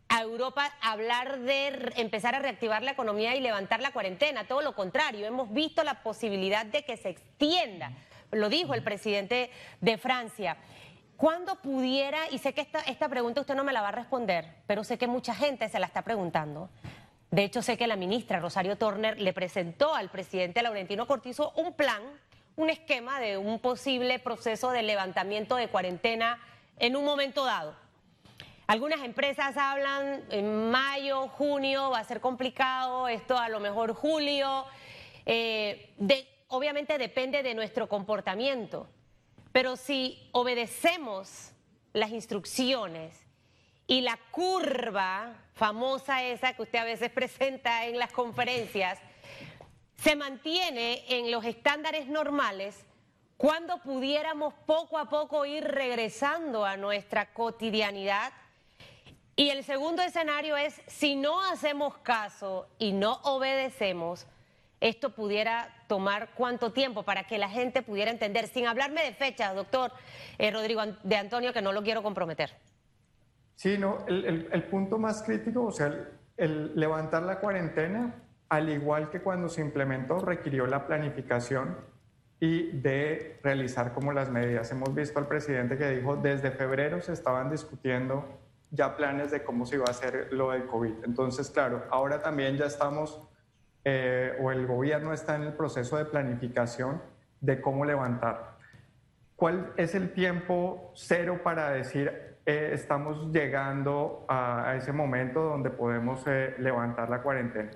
a 0.10 0.22
Europa 0.22 0.72
hablar 0.82 1.40
de 1.40 1.94
empezar 1.96 2.36
a 2.36 2.40
reactivar 2.40 2.84
la 2.84 2.92
economía 2.92 3.36
y 3.36 3.42
levantar 3.42 3.82
la 3.82 3.92
cuarentena. 3.92 4.48
Todo 4.48 4.62
lo 4.62 4.76
contrario, 4.76 5.26
hemos 5.26 5.52
visto 5.52 5.84
la 5.84 6.04
posibilidad 6.04 6.66
de 6.66 6.84
que 6.84 6.98
se 6.98 7.10
extienda. 7.10 7.92
Lo 8.32 8.50
dijo 8.50 8.74
el 8.74 8.84
presidente 8.84 9.50
de 9.82 9.98
Francia. 9.98 10.58
¿Cuándo 11.18 11.56
pudiera, 11.56 12.30
y 12.30 12.40
sé 12.40 12.54
que 12.54 12.62
esta, 12.62 12.82
esta 12.82 13.08
pregunta 13.08 13.42
usted 13.42 13.56
no 13.56 13.64
me 13.64 13.74
la 13.74 13.82
va 13.82 13.90
a 13.90 13.94
responder, 13.94 14.54
pero 14.68 14.84
sé 14.84 14.98
que 14.98 15.08
mucha 15.08 15.34
gente 15.34 15.70
se 15.70 15.80
la 15.80 15.88
está 15.88 16.02
preguntando. 16.02 16.70
De 17.32 17.44
hecho, 17.44 17.62
sé 17.62 17.78
que 17.78 17.88
la 17.88 17.96
ministra 17.96 18.40
Rosario 18.40 18.78
Turner 18.78 19.20
le 19.20 19.34
presentó 19.34 19.96
al 19.96 20.10
presidente 20.10 20.62
Laurentino 20.62 21.08
Cortizo 21.08 21.52
un 21.56 21.74
plan, 21.74 22.02
un 22.56 22.70
esquema 22.70 23.20
de 23.20 23.38
un 23.38 23.60
posible 23.60 24.20
proceso 24.20 24.72
de 24.72 24.84
levantamiento 24.84 25.56
de 25.56 25.70
cuarentena 25.70 26.40
en 26.80 26.96
un 26.96 27.06
momento 27.06 27.46
dado. 27.46 27.76
Algunas 28.68 29.02
empresas 29.02 29.56
hablan 29.58 30.24
en 30.32 30.72
mayo, 30.72 31.28
junio, 31.28 31.92
va 31.92 32.00
a 32.00 32.04
ser 32.04 32.20
complicado, 32.20 33.08
esto 33.08 33.38
a 33.38 33.48
lo 33.48 33.60
mejor 33.60 33.94
julio. 33.94 34.66
Eh, 35.28 35.94
obviamente 36.48 36.98
depende 36.98 37.44
de 37.44 37.54
nuestro 37.54 37.88
comportamiento, 37.88 38.88
pero 39.52 39.76
si 39.76 40.30
obedecemos 40.32 41.52
las 41.94 42.10
instrucciones 42.10 43.16
y 43.86 44.02
la 44.02 44.18
curva 44.32 45.36
famosa 45.54 46.24
esa 46.24 46.54
que 46.54 46.64
usted 46.64 46.80
a 46.80 46.86
veces 46.86 47.12
presenta 47.14 47.86
en 47.86 48.00
las 48.00 48.12
conferencias, 48.12 48.98
se 49.96 50.16
mantiene 50.16 51.04
en 51.08 51.30
los 51.30 51.46
estándares 51.46 52.08
normales, 52.08 52.84
cuando 53.38 53.78
pudiéramos 53.78 54.56
poco 54.66 54.98
a 54.98 55.08
poco 55.08 55.46
ir 55.46 55.64
regresando 55.64 56.66
a 56.66 56.78
nuestra 56.78 57.32
cotidianidad, 57.32 58.34
y 59.36 59.50
el 59.50 59.64
segundo 59.64 60.02
escenario 60.02 60.56
es, 60.56 60.82
si 60.88 61.16
no 61.16 61.44
hacemos 61.44 61.98
caso 61.98 62.68
y 62.80 62.94
no 62.94 63.20
obedecemos, 63.24 64.28
esto 64.80 65.14
pudiera 65.14 65.74
tomar 65.88 66.30
cuánto 66.36 66.72
tiempo 66.72 67.04
para 67.04 67.26
que 67.26 67.38
la 67.38 67.50
gente 67.50 67.82
pudiera 67.82 68.12
entender, 68.12 68.48
sin 68.48 68.68
hablarme 68.68 69.04
de 69.04 69.14
fechas, 69.14 69.56
doctor 69.56 69.92
eh, 70.38 70.52
Rodrigo 70.52 70.82
de 71.04 71.16
Antonio, 71.18 71.52
que 71.52 71.62
no 71.62 71.74
lo 71.74 71.84
quiero 71.84 72.02
comprometer. 72.02 72.52
Sí, 73.56 73.78
no, 73.78 74.06
el, 74.08 74.64
punto 74.70 74.98
más 74.98 75.24
crítico, 75.24 75.64
o 75.66 75.72
sea, 75.72 75.94
el, 76.38 76.76
levantar 76.76 77.24
la 77.24 77.40
cuarentena, 77.40 78.24
al 78.50 78.70
igual 78.70 79.10
que 79.10 79.22
cuando 79.22 79.50
se 79.50 79.62
implementó, 79.62 80.20
requirió 80.20 80.68
la 80.68 80.88
planificación 80.88 81.78
y 82.40 82.72
de 82.72 83.40
realizar 83.44 83.94
como 83.94 84.12
las 84.12 84.30
medidas. 84.30 84.72
Hemos 84.72 84.94
visto 84.94 85.20
al 85.20 85.28
presidente 85.28 85.78
que 85.78 85.90
dijo, 85.90 86.18
desde 86.18 86.52
febrero 86.52 87.02
se 87.02 87.14
estaban 87.14 87.50
discutiendo 87.50 88.45
ya 88.72 88.96
planes 88.96 89.32
de 89.32 89.44
cómo 89.44 89.66
se 89.66 89.76
iba 89.76 89.86
a 89.88 89.92
hacer 89.92 90.30
lo 90.32 90.52
del 90.52 90.66
COVID. 90.66 91.04
Entonces, 91.04 91.50
claro, 91.50 91.86
ahora 91.90 92.22
también 92.22 92.58
ya 92.58 92.66
estamos, 92.66 93.28
eh, 93.84 94.38
o 94.42 94.52
el 94.52 94.66
gobierno 94.68 95.14
está 95.14 95.36
en 95.36 95.44
el 95.44 95.54
proceso 95.54 95.98
de 95.98 96.06
planificación 96.06 97.02
de 97.42 97.62
cómo 97.62 97.86
levantar. 97.86 98.56
¿Cuál 99.36 99.74
es 99.78 99.96
el 99.96 100.14
tiempo 100.14 100.92
cero 100.96 101.42
para 101.44 101.70
decir 101.70 102.38
eh, 102.46 102.70
estamos 102.74 103.32
llegando 103.32 104.26
a, 104.30 104.76
ese 104.78 104.92
momento 104.92 105.42
donde 105.42 105.72
podemos 105.72 106.26
eh, 106.28 106.56
levantar 106.60 107.10
la 107.10 107.22
cuarentena. 107.22 107.72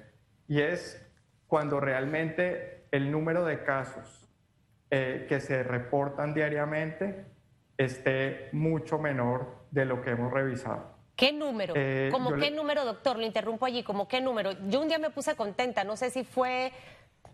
Y 0.48 0.62
es 0.62 1.06
cuando 1.48 1.80
realmente 1.80 2.86
el 2.92 3.12
número 3.12 3.46
de 3.46 3.64
casos 3.64 4.26
que 4.92 5.40
se 5.40 5.62
reportan 5.62 6.34
diariamente 6.34 7.24
esté 7.80 8.50
mucho 8.52 9.00
menor 9.00 9.48
de 9.72 9.86
lo 9.86 10.02
que 10.02 10.12
hemos 10.12 10.32
revisado. 10.32 11.00
¿Qué 11.16 11.32
número? 11.32 11.74
¿Cómo 12.12 12.36
qué 12.36 12.52
número, 12.52 12.86
doctor? 12.86 13.18
Lo 13.18 13.26
interrumpo 13.26 13.66
allí. 13.66 13.84
¿Cómo 13.84 14.08
qué 14.08 14.22
número? 14.22 14.52
Yo 14.68 14.82
un 14.82 14.88
día 14.88 15.00
me 15.00 15.10
puse 15.10 15.36
contenta, 15.36 15.84
no 15.84 15.98
sé 15.98 16.12
si 16.12 16.24
fue 16.24 16.72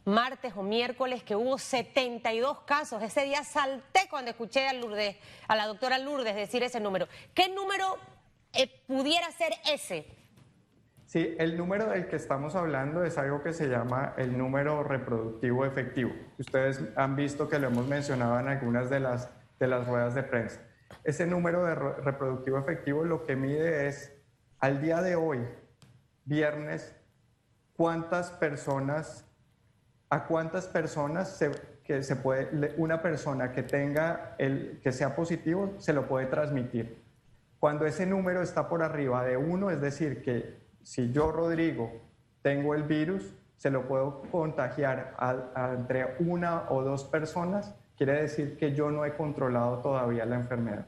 martes 0.06 0.54
o 0.56 0.62
miércoles 0.62 1.24
que 1.24 1.36
hubo 1.36 1.58
72 1.58 2.62
casos. 2.62 3.02
Ese 3.02 3.26
día 3.26 3.44
salté 3.44 4.02
cuando 4.10 4.32
escuché 4.32 4.68
a 4.68 4.74
Lourdes, 4.74 5.18
a 5.48 5.56
la 5.56 5.66
doctora 5.66 5.98
Lourdes 5.98 6.36
decir 6.36 6.64
ese 6.64 6.80
número. 6.80 7.08
¿Qué 7.34 7.50
número 7.50 7.98
eh, 8.54 8.70
pudiera 8.88 9.30
ser 9.32 9.54
ese? 9.72 10.06
Sí, 11.06 11.36
el 11.40 11.58
número 11.58 11.88
del 11.88 12.08
que 12.08 12.16
estamos 12.16 12.56
hablando 12.56 13.04
es 13.04 13.18
algo 13.18 13.42
que 13.42 13.54
se 13.54 13.68
llama 13.68 14.14
el 14.18 14.38
número 14.38 14.84
reproductivo 14.84 15.66
efectivo. 15.66 16.12
Ustedes 16.38 16.84
han 16.96 17.16
visto 17.16 17.48
que 17.48 17.60
lo 17.60 17.68
hemos 17.68 17.88
mencionado 17.88 18.40
en 18.40 18.48
algunas 18.48 18.90
de 18.90 19.00
las, 19.00 19.30
de 19.60 19.68
las 19.68 19.88
ruedas 19.88 20.16
de 20.16 20.24
prensa. 20.24 20.62
Ese 21.04 21.26
número 21.26 21.66
de 21.66 21.76
reproductivo 21.76 22.58
efectivo 22.58 23.04
lo 23.04 23.24
que 23.24 23.36
mide 23.36 23.88
es, 23.88 24.12
al 24.60 24.82
día 24.82 25.02
de 25.02 25.16
hoy, 25.16 25.40
viernes, 26.26 26.96
cuántas 27.76 28.32
personas 28.32 29.26
a 30.10 30.28
cuántas 30.28 30.68
personas 30.68 31.44
que 31.84 32.04
se 32.04 32.16
puede, 32.16 32.74
una 32.78 33.02
persona 33.02 33.52
que 33.52 33.64
tenga 33.64 34.36
el 34.38 34.80
que 34.82 34.92
sea 34.92 35.16
positivo 35.16 35.74
se 35.78 35.94
lo 35.94 36.08
puede 36.08 36.28
transmitir. 36.28 37.04
Cuando 37.60 37.86
ese 37.86 38.06
número 38.06 38.42
está 38.42 38.70
por 38.70 38.84
arriba 38.84 39.24
de 39.26 39.38
uno, 39.38 39.72
es 39.72 39.82
decir, 39.82 40.22
que 40.22 40.60
si 40.84 41.12
yo, 41.12 41.32
Rodrigo, 41.32 41.92
tengo 42.42 42.76
el 42.76 42.84
virus, 42.84 43.34
se 43.58 43.72
lo 43.72 43.88
puedo 43.88 44.22
contagiar 44.32 45.16
entre 45.74 46.16
una 46.20 46.70
o 46.70 46.84
dos 46.84 47.06
personas, 47.06 47.76
quiere 47.98 48.22
decir 48.22 48.58
que 48.58 48.74
yo 48.74 48.92
no 48.92 49.06
he 49.06 49.16
controlado 49.16 49.80
todavía 49.80 50.26
la 50.26 50.36
enfermedad. 50.36 50.88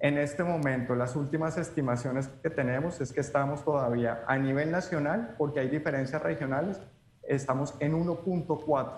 En 0.00 0.18
este 0.18 0.44
momento, 0.44 0.94
las 0.94 1.16
últimas 1.16 1.56
estimaciones 1.56 2.28
que 2.42 2.50
tenemos 2.50 3.00
es 3.00 3.12
que 3.12 3.20
estamos 3.20 3.64
todavía 3.64 4.22
a 4.26 4.36
nivel 4.36 4.70
nacional, 4.70 5.34
porque 5.38 5.60
hay 5.60 5.68
diferencias 5.68 6.22
regionales, 6.22 6.80
estamos 7.22 7.74
en 7.80 7.94
1.4. 7.94 8.92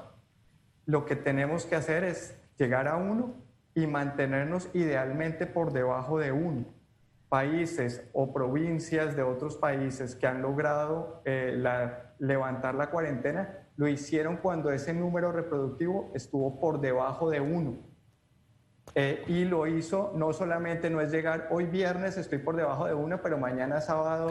Lo 0.86 1.04
que 1.04 1.16
tenemos 1.16 1.66
que 1.66 1.76
hacer 1.76 2.04
es 2.04 2.36
llegar 2.58 2.88
a 2.88 2.96
1 2.96 3.34
y 3.74 3.86
mantenernos 3.86 4.68
idealmente 4.72 5.46
por 5.46 5.72
debajo 5.72 6.18
de 6.18 6.32
1. 6.32 6.64
Países 7.28 8.08
o 8.12 8.32
provincias 8.32 9.14
de 9.14 9.22
otros 9.22 9.56
países 9.56 10.14
que 10.14 10.26
han 10.26 10.42
logrado 10.42 11.20
eh, 11.24 11.62
levantar 12.18 12.74
la 12.74 12.90
cuarentena 12.90 13.65
lo 13.76 13.88
hicieron 13.88 14.36
cuando 14.36 14.70
ese 14.70 14.94
número 14.94 15.32
reproductivo 15.32 16.10
estuvo 16.14 16.58
por 16.58 16.80
debajo 16.80 17.30
de 17.30 17.40
1. 17.40 17.76
Eh, 18.94 19.24
y 19.26 19.44
lo 19.44 19.66
hizo, 19.66 20.12
no 20.14 20.32
solamente 20.32 20.88
no 20.90 21.00
es 21.00 21.10
llegar 21.10 21.48
hoy 21.50 21.66
viernes 21.66 22.16
estoy 22.16 22.38
por 22.38 22.56
debajo 22.56 22.86
de 22.86 22.94
1, 22.94 23.20
pero 23.20 23.36
mañana 23.36 23.80
sábado 23.80 24.30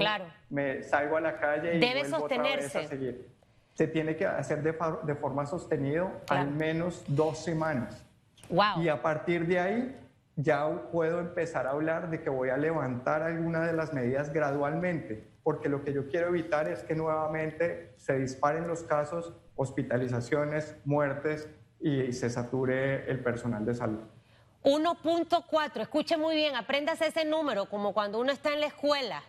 me 0.50 0.82
salgo 0.82 1.18
a 1.18 1.22
la 1.22 1.38
calle 1.38 1.76
y 1.76 1.80
Debe 1.80 2.06
sostenerse. 2.06 2.80
a 2.80 2.88
seguir 2.88 3.36
se 3.76 3.88
tiene 3.88 4.16
que 4.16 4.26
hacer 4.26 4.64
de, 4.64 4.76
de 5.04 5.16
forma 5.16 5.46
sostenida 5.46 6.10
al 6.30 6.50
menos 6.50 7.04
dos 7.08 7.44
semanas. 7.44 8.04
Wow. 8.50 8.82
Y 8.82 8.88
a 8.88 9.02
partir 9.02 9.46
de 9.46 9.60
ahí 9.60 9.96
ya 10.38 10.68
puedo 10.92 11.20
empezar 11.20 11.68
a 11.68 11.72
hablar 11.72 12.10
de 12.10 12.22
que 12.22 12.30
voy 12.30 12.50
a 12.50 12.58
levantar 12.58 13.22
alguna 13.22 13.66
de 13.66 13.74
las 13.74 13.94
medidas 13.94 14.32
gradualmente, 14.32 15.28
porque 15.46 15.70
lo 15.70 15.86
que 15.86 15.94
yo 15.94 16.10
quiero 16.10 16.30
evitar 16.30 16.68
es 16.68 16.84
que 16.84 16.96
nuevamente 16.96 17.94
se 17.98 18.18
disparen 18.18 18.68
los 18.68 18.82
casos, 18.82 19.32
hospitalizaciones, 19.56 20.76
muertes 20.86 21.48
y 21.80 22.12
se 22.14 22.30
sature 22.32 23.10
el 23.10 23.20
personal 23.20 23.64
de 23.64 23.76
salud. 23.76 24.00
1.4, 24.64 25.82
escuche 25.82 26.18
muy 26.18 26.36
bien, 26.36 26.56
apréndase 26.56 27.06
ese 27.06 27.26
número, 27.26 27.70
como 27.70 27.94
cuando 27.94 28.20
uno 28.20 28.32
está 28.32 28.54
en 28.54 28.60
la 28.60 28.66
escuela 28.66 29.22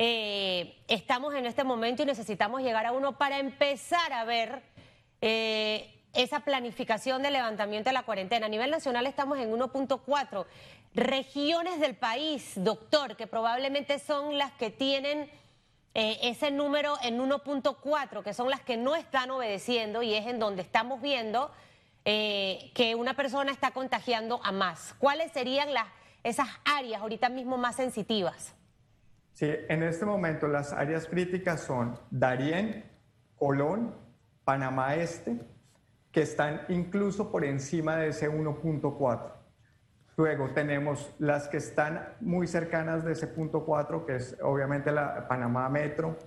eh, 0.00 0.76
estamos 0.86 1.34
en 1.34 1.44
este 1.44 1.64
momento 1.64 2.04
y 2.04 2.06
necesitamos 2.06 2.62
llegar 2.62 2.86
a 2.86 2.92
uno 2.92 3.18
para 3.18 3.40
empezar 3.40 4.12
a 4.12 4.24
ver 4.24 4.62
eh, 5.20 5.92
esa 6.14 6.38
planificación 6.40 7.20
de 7.20 7.32
levantamiento 7.32 7.90
de 7.90 7.94
la 7.94 8.04
cuarentena. 8.04 8.46
A 8.46 8.48
nivel 8.48 8.70
nacional 8.70 9.08
estamos 9.08 9.38
en 9.38 9.50
1.4. 9.50 10.46
Regiones 10.94 11.80
del 11.80 11.96
país, 11.96 12.52
doctor, 12.54 13.16
que 13.16 13.26
probablemente 13.26 13.98
son 13.98 14.38
las 14.38 14.52
que 14.52 14.70
tienen 14.70 15.28
eh, 15.94 16.18
ese 16.22 16.50
número 16.50 16.94
en 17.02 17.18
1.4, 17.18 18.22
que 18.22 18.34
son 18.34 18.50
las 18.50 18.60
que 18.60 18.76
no 18.76 18.94
están 18.96 19.30
obedeciendo 19.30 20.02
y 20.02 20.14
es 20.14 20.26
en 20.26 20.38
donde 20.38 20.62
estamos 20.62 21.00
viendo 21.00 21.50
que 22.04 22.94
una 22.96 23.12
persona 23.12 23.52
está 23.52 23.72
contagiando 23.72 24.40
a 24.42 24.50
más. 24.50 24.94
¿Cuáles 24.98 25.30
serían 25.32 25.74
las, 25.74 25.84
esas 26.24 26.48
áreas 26.64 27.02
ahorita 27.02 27.28
mismo 27.28 27.58
más 27.58 27.76
sensitivas? 27.76 28.54
Sí, 29.38 29.46
en 29.68 29.84
este 29.84 30.04
momento 30.04 30.48
las 30.48 30.72
áreas 30.72 31.06
críticas 31.06 31.60
son 31.60 31.96
Darién, 32.10 32.90
Colón, 33.36 33.94
Panamá 34.44 34.96
Este, 34.96 35.38
que 36.10 36.22
están 36.22 36.62
incluso 36.68 37.30
por 37.30 37.44
encima 37.44 37.96
de 37.98 38.08
ese 38.08 38.28
1.4. 38.28 39.37
Luego 40.18 40.50
tenemos 40.50 41.14
las 41.18 41.48
que 41.48 41.56
están 41.56 42.16
muy 42.20 42.46
cercanas 42.46 43.04
de 43.04 43.12
ese 43.12 43.26
punto 43.28 43.64
4, 43.64 44.04
que 44.04 44.16
es 44.16 44.36
obviamente 44.42 44.92
la 44.92 45.26
Panamá 45.26 45.66
Metro, 45.70 46.18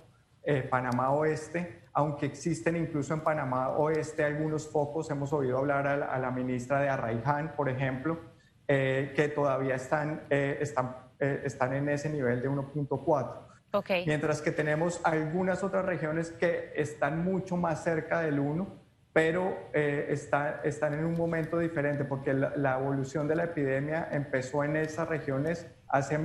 eh, 0.42 0.62
Panamá 0.62 1.10
Oeste, 1.10 1.84
aunque 1.92 2.26
existen 2.26 2.74
incluso 2.74 3.14
en 3.14 3.20
Panamá 3.20 3.68
Oeste 3.76 4.24
algunos 4.24 4.68
focos, 4.68 5.08
hemos 5.10 5.32
oído 5.32 5.58
hablar 5.58 5.86
a 5.86 6.18
la, 6.18 6.30
ministra 6.32 6.80
de 6.80 6.88
Arraiján, 6.88 7.54
por 7.54 7.68
ejemplo, 7.68 8.18
eh, 8.66 9.12
que 9.14 9.28
todavía 9.28 9.76
están, 9.76 10.22
eh, 10.30 10.58
están 10.60 10.96
eh, 11.22 11.42
están 11.44 11.72
en 11.72 11.88
ese 11.88 12.10
nivel 12.10 12.42
de 12.42 12.50
1.4. 12.50 13.46
Okay. 13.72 14.04
Mientras 14.06 14.42
que 14.42 14.50
tenemos 14.50 15.00
algunas 15.04 15.62
otras 15.62 15.84
regiones 15.84 16.32
que 16.32 16.72
están 16.74 17.22
mucho 17.22 17.56
más 17.56 17.84
cerca 17.84 18.22
del 18.22 18.40
1, 18.40 18.81
pero 19.12 19.68
eh, 19.74 20.08
están 20.10 20.94
en 20.94 21.04
un 21.04 21.14
momento 21.14 21.58
diferente 21.58 22.04
porque 22.04 22.32
la, 22.32 22.78
evolución 22.78 23.28
de 23.28 23.36
la 23.36 23.44
epidemia 23.44 24.08
empezó 24.10 24.64
en 24.64 24.76
esas 24.76 25.08
regiones 25.08 25.66
hace 25.88 26.18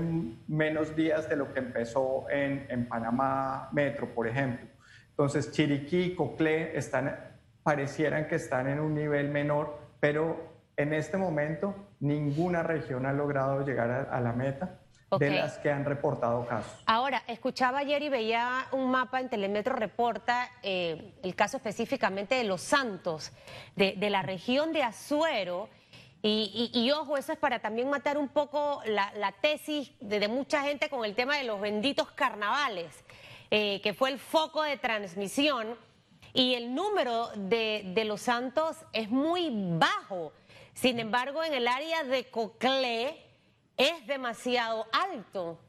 menos 0.47 0.95
días 0.95 1.28
de 1.30 1.36
lo 1.36 1.54
que 1.54 1.60
empezó 1.60 2.30
en, 2.30 2.65
en 2.69 2.88
Panamá 2.88 3.69
Metro, 3.73 4.08
por 4.15 4.28
ejemplo. 4.28 4.67
Entonces, 5.10 5.52
Chiriquí 5.52 6.02
y 6.04 6.15
Coclé 6.15 6.78
están, 6.78 7.13
parecieran 7.63 8.28
que 8.28 8.36
están 8.36 8.67
en 8.67 8.80
un 8.80 8.93
nivel 8.93 9.30
menor, 9.30 9.78
pero 10.00 10.38
en 10.78 10.93
este 10.93 11.17
momento 11.17 11.76
ninguna 12.00 12.63
región 12.63 13.06
ha 13.06 13.12
logrado 13.12 13.65
llegar 13.65 14.08
a 14.10 14.21
la 14.21 14.32
meta 14.32 14.80
de 15.12 15.30
las 15.32 15.58
que 15.60 15.72
han 15.72 15.86
reportado 15.86 16.46
casos. 16.46 16.72
Ahora, 16.86 17.24
escuchaba 17.28 17.80
ayer 17.80 18.02
y 18.04 18.10
veía 18.10 18.67
un 18.74 18.91
mapa 18.91 19.22
en 19.22 19.30
Telemetro 19.30 19.76
Reporta, 19.76 20.52
eh, 20.62 21.13
el 21.24 21.36
caso 21.36 21.58
específicamente 21.58 22.36
de 22.36 22.43
Los 22.43 22.62
Santos, 22.62 23.32
de, 23.76 23.96
la 24.10 24.22
región 24.22 24.74
de 24.74 24.84
Azuero. 24.84 25.70
Y, 26.22 26.91
ojo, 26.91 27.15
eso 27.15 27.32
es 27.32 27.38
para 27.38 27.60
también 27.60 27.89
matar 27.89 28.17
un 28.17 28.28
poco 28.28 28.82
la, 28.86 29.34
tesis 29.39 29.93
de, 30.02 30.28
mucha 30.28 30.62
gente 30.63 30.89
con 30.89 31.06
el 31.06 31.15
tema 31.15 31.38
de 31.38 31.46
los 31.46 31.62
benditos 31.62 32.12
carnavales, 32.12 32.93
eh, 33.50 33.80
que 33.82 33.93
fue 33.93 34.10
el 34.10 34.20
foco 34.20 34.63
de 34.63 34.76
transmisión. 34.76 35.78
Y 36.34 36.56
el 36.56 36.76
número 36.76 37.30
de, 37.36 37.84
de 37.96 38.04
Los 38.04 38.22
Santos 38.22 38.76
es 38.91 39.10
muy 39.10 39.50
bajo. 39.52 40.34
Sin 40.74 41.00
embargo, 41.00 41.43
en 41.43 41.54
el 41.54 41.67
área 41.67 42.04
de 42.04 42.30
Coclé, 42.30 43.27
es 43.78 44.06
demasiado 44.08 44.86
alto. 44.92 45.60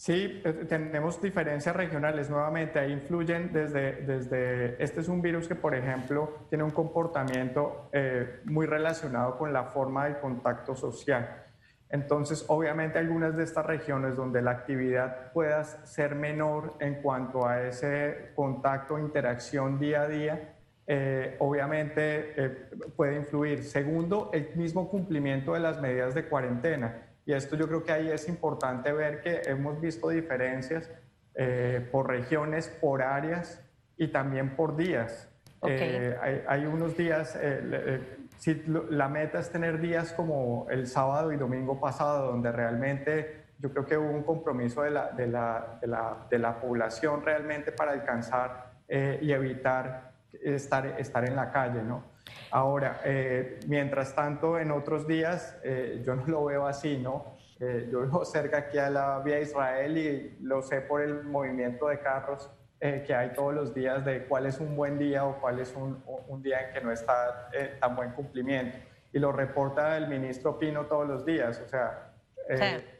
Sí, 0.00 0.40
eh, 0.44 0.64
tenemos 0.66 1.20
diferencias 1.20 1.76
regionales. 1.76 2.30
Nuevamente, 2.30 2.78
ahí 2.78 2.90
influyen 2.90 3.52
desde, 3.52 3.96
desde, 4.02 4.82
este 4.82 5.00
es 5.00 5.08
un 5.08 5.20
virus 5.20 5.46
que, 5.46 5.54
por 5.54 5.74
ejemplo, 5.74 6.46
tiene 6.48 6.64
un 6.64 6.70
comportamiento 6.70 7.90
eh, 7.92 8.40
muy 8.44 8.66
relacionado 8.66 9.36
con 9.36 9.52
la 9.52 9.64
forma 9.64 10.06
de 10.06 10.18
contacto 10.18 10.74
social. 10.74 11.44
Entonces, 11.90 12.46
obviamente, 12.48 12.98
algunas 12.98 13.36
de 13.36 13.44
estas 13.44 13.66
regiones 13.66 14.16
donde 14.16 14.40
la 14.40 14.52
actividad 14.52 15.32
pueda 15.32 15.64
ser 15.64 16.14
menor 16.14 16.76
en 16.80 17.02
cuanto 17.02 17.46
a 17.46 17.62
ese 17.64 18.32
contacto, 18.34 18.98
interacción 18.98 19.78
día 19.78 20.02
a 20.02 20.08
día, 20.08 20.59
eh, 20.92 21.36
obviamente 21.38 22.66
puede 22.96 23.14
influir. 23.14 23.62
Segundo, 23.62 24.30
el 24.32 24.48
mismo 24.56 24.88
cumplimiento 24.88 25.54
de 25.54 25.60
las 25.60 25.80
medidas 25.80 26.16
de 26.16 26.24
cuarentena. 26.24 27.06
Y 27.24 27.32
esto 27.32 27.54
yo 27.54 27.68
creo 27.68 27.84
que 27.84 27.92
ahí 27.92 28.10
es 28.10 28.28
importante 28.28 28.90
ver 28.92 29.20
que 29.20 29.42
hemos 29.46 29.80
visto 29.80 30.08
diferencias 30.08 30.90
eh, 31.36 31.88
por 31.92 32.08
regiones, 32.08 32.66
por 32.66 33.02
áreas 33.02 33.62
y 33.96 34.08
también 34.08 34.56
por 34.56 34.76
días. 34.76 35.28
Eh, 35.64 36.44
hay, 36.48 36.66
unos 36.66 36.96
días, 36.96 37.38
eh, 37.40 38.00
si 38.36 38.64
la 38.90 39.08
meta 39.08 39.38
es 39.38 39.50
tener 39.50 39.80
días 39.80 40.12
como 40.12 40.66
el 40.70 40.88
sábado 40.88 41.30
y 41.30 41.36
domingo 41.36 41.78
pasado, 41.78 42.32
donde 42.32 42.50
realmente 42.50 43.44
yo 43.60 43.70
creo 43.70 43.86
que 43.86 43.96
hubo 43.96 44.10
un 44.10 44.24
compromiso 44.24 44.82
de 44.82 44.90
la, 44.90 45.12
de 45.12 45.28
la, 45.28 45.78
de 45.80 45.86
la, 45.86 46.26
de 46.28 46.38
la 46.40 46.60
población 46.60 47.22
realmente 47.22 47.70
para 47.70 47.92
alcanzar 47.92 48.72
y 48.88 49.30
evitar 49.30 50.09
estar, 50.42 50.86
estar 50.98 51.24
en 51.24 51.36
la 51.36 51.50
calle, 51.50 51.82
¿no? 51.82 52.04
Ahora, 52.50 53.00
eh, 53.04 53.60
mientras 53.66 54.14
tanto, 54.14 54.58
en 54.58 54.70
otros 54.70 55.06
días, 55.06 55.56
eh, 55.62 56.02
yo 56.04 56.16
no 56.16 56.26
lo 56.26 56.44
veo 56.44 56.66
así, 56.66 56.98
¿no? 56.98 57.36
Eh, 57.60 57.88
yo 57.90 58.02
vivo 58.02 58.24
cerca 58.24 58.58
aquí 58.58 58.78
a 58.78 58.90
la 58.90 59.18
vía 59.20 59.40
Israel 59.40 59.98
y 59.98 60.38
lo 60.40 60.62
sé 60.62 60.80
por 60.80 61.02
el 61.02 61.24
movimiento 61.24 61.88
de 61.88 62.00
carros 62.00 62.50
que 62.80 63.14
hay 63.14 63.34
todos 63.34 63.52
los 63.52 63.74
días 63.74 64.06
de 64.06 64.24
cuál 64.24 64.46
es 64.46 64.58
un 64.58 64.74
buen 64.74 64.98
día 64.98 65.26
o 65.26 65.38
cuál 65.38 65.60
es 65.60 65.76
un, 65.76 66.02
un 66.28 66.42
día 66.42 66.66
en 66.66 66.72
que 66.72 66.80
no 66.80 66.90
está 66.90 67.50
tan 67.78 67.94
buen 67.94 68.12
cumplimiento. 68.12 68.78
Y 69.12 69.18
lo 69.18 69.32
reporta 69.32 69.98
el 69.98 70.08
ministro 70.08 70.58
Pino 70.58 70.86
todos 70.86 71.06
los 71.06 71.26
días, 71.26 71.60
o 71.62 71.68
sea, 71.68 72.14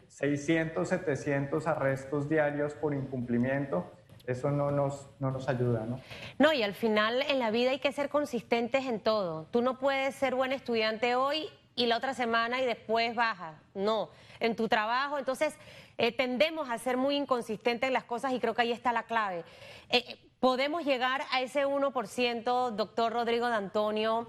600, 0.08 0.86
700 0.86 1.66
arrestos 1.66 2.28
diarios 2.28 2.74
por 2.74 2.92
incumplimiento 2.92 3.90
eso 4.26 4.50
no 4.50 4.70
nos, 4.70 5.08
no 5.18 5.30
nos 5.30 5.48
ayuda, 5.48 5.86
¿no? 5.86 6.00
No, 6.38 6.52
y 6.52 6.62
al 6.62 6.74
final 6.74 7.22
en 7.22 7.38
la 7.38 7.50
vida 7.50 7.70
hay 7.70 7.78
que 7.78 7.92
ser 7.92 8.08
consistentes 8.08 8.86
en 8.86 9.00
todo. 9.00 9.46
Tú 9.50 9.62
no 9.62 9.78
puedes 9.78 10.14
ser 10.14 10.34
buen 10.34 10.52
estudiante 10.52 11.14
hoy 11.14 11.48
y 11.74 11.86
la 11.86 11.96
otra 11.96 12.14
semana 12.14 12.60
y 12.60 12.66
después 12.66 13.14
baja. 13.14 13.54
No, 13.74 14.10
en 14.38 14.56
tu 14.56 14.68
trabajo. 14.68 15.18
Entonces, 15.18 15.54
eh, 15.98 16.12
tendemos 16.12 16.68
a 16.70 16.78
ser 16.78 16.96
muy 16.96 17.16
inconsistentes 17.16 17.88
en 17.88 17.94
las 17.94 18.04
cosas 18.04 18.32
y 18.32 18.40
creo 18.40 18.54
que 18.54 18.62
ahí 18.62 18.72
está 18.72 18.92
la 18.92 19.04
clave. 19.04 19.44
Eh, 19.90 20.04
eh, 20.06 20.18
podemos 20.40 20.84
llegar 20.84 21.22
a 21.30 21.40
ese 21.42 21.66
1%, 21.66 22.70
doctor 22.70 23.12
Rodrigo 23.12 23.48
de 23.48 23.54
Antonio, 23.54 24.28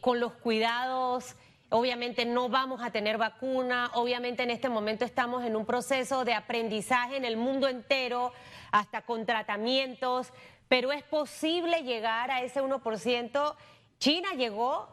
con 0.00 0.18
los 0.18 0.32
cuidados. 0.32 1.36
Obviamente 1.70 2.24
no 2.24 2.48
vamos 2.48 2.82
a 2.82 2.90
tener 2.90 3.18
vacuna, 3.18 3.90
obviamente 3.94 4.42
en 4.42 4.50
este 4.50 4.68
momento 4.68 5.04
estamos 5.04 5.44
en 5.44 5.54
un 5.54 5.64
proceso 5.64 6.24
de 6.24 6.34
aprendizaje 6.34 7.16
en 7.16 7.24
el 7.24 7.36
mundo 7.36 7.68
entero 7.68 8.32
hasta 8.74 9.02
con 9.02 9.24
tratamientos, 9.24 10.32
pero 10.68 10.90
es 10.90 11.04
posible 11.04 11.84
llegar 11.84 12.32
a 12.32 12.42
ese 12.42 12.60
1%. 12.60 13.54
China 13.98 14.28
llegó 14.36 14.88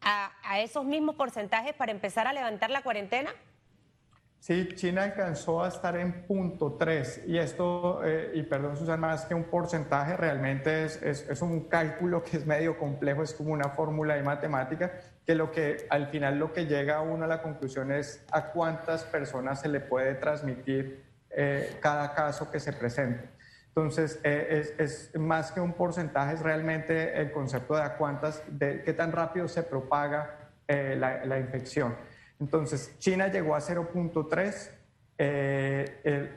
a, 0.00 0.32
esos 0.58 0.84
mismos 0.84 1.14
porcentajes 1.14 1.72
para 1.72 1.92
empezar 1.92 2.26
a 2.26 2.32
levantar 2.32 2.70
la 2.70 2.82
cuarentena. 2.82 3.30
Sí, 4.40 4.70
China 4.74 5.04
alcanzó 5.04 5.62
a 5.62 5.68
estar 5.68 5.96
en 5.96 6.26
punto 6.26 6.72
3 6.72 7.22
y 7.28 7.38
esto, 7.38 8.04
eh, 8.04 8.32
y 8.34 8.42
perdón 8.42 8.76
Susan, 8.76 8.98
más 8.98 9.24
que 9.24 9.36
un 9.36 9.44
porcentaje, 9.44 10.16
realmente 10.16 10.84
es, 10.84 11.00
es, 11.00 11.42
un 11.42 11.68
cálculo 11.68 12.24
que 12.24 12.38
es 12.38 12.44
medio 12.44 12.76
complejo, 12.76 13.22
es 13.22 13.34
como 13.34 13.52
una 13.52 13.68
fórmula 13.68 14.16
de 14.16 14.24
matemática, 14.24 14.98
que 15.24 15.36
lo 15.36 15.52
que 15.52 15.86
al 15.90 16.08
final 16.08 16.40
lo 16.40 16.52
que 16.52 16.66
llega 16.66 17.00
uno 17.02 17.22
a 17.22 17.28
la 17.28 17.40
conclusión 17.40 17.92
es 17.92 18.26
a 18.32 18.50
cuántas 18.50 19.04
personas 19.04 19.60
se 19.60 19.68
le 19.68 19.78
puede 19.78 20.16
transmitir 20.16 21.11
eh, 21.34 21.78
cada 21.80 22.14
caso 22.14 22.50
que 22.50 22.60
se 22.60 22.72
presente. 22.72 23.28
Entonces, 23.68 24.20
eh, 24.22 24.74
es, 24.78 25.10
más 25.18 25.50
que 25.50 25.60
un 25.60 25.72
porcentaje, 25.72 26.34
es 26.34 26.40
realmente 26.40 27.18
el 27.18 27.32
concepto 27.32 27.74
de 27.74 27.82
a 27.82 27.96
cuántas, 27.96 28.42
de 28.46 28.82
qué 28.82 28.92
tan 28.92 29.12
rápido 29.12 29.48
se 29.48 29.62
propaga 29.62 30.50
eh, 30.68 30.94
la, 30.98 31.38
infección. 31.38 31.96
Entonces, 32.38 32.98
China 32.98 33.28
llegó 33.28 33.54
a 33.54 33.60
0.3. 33.60 34.70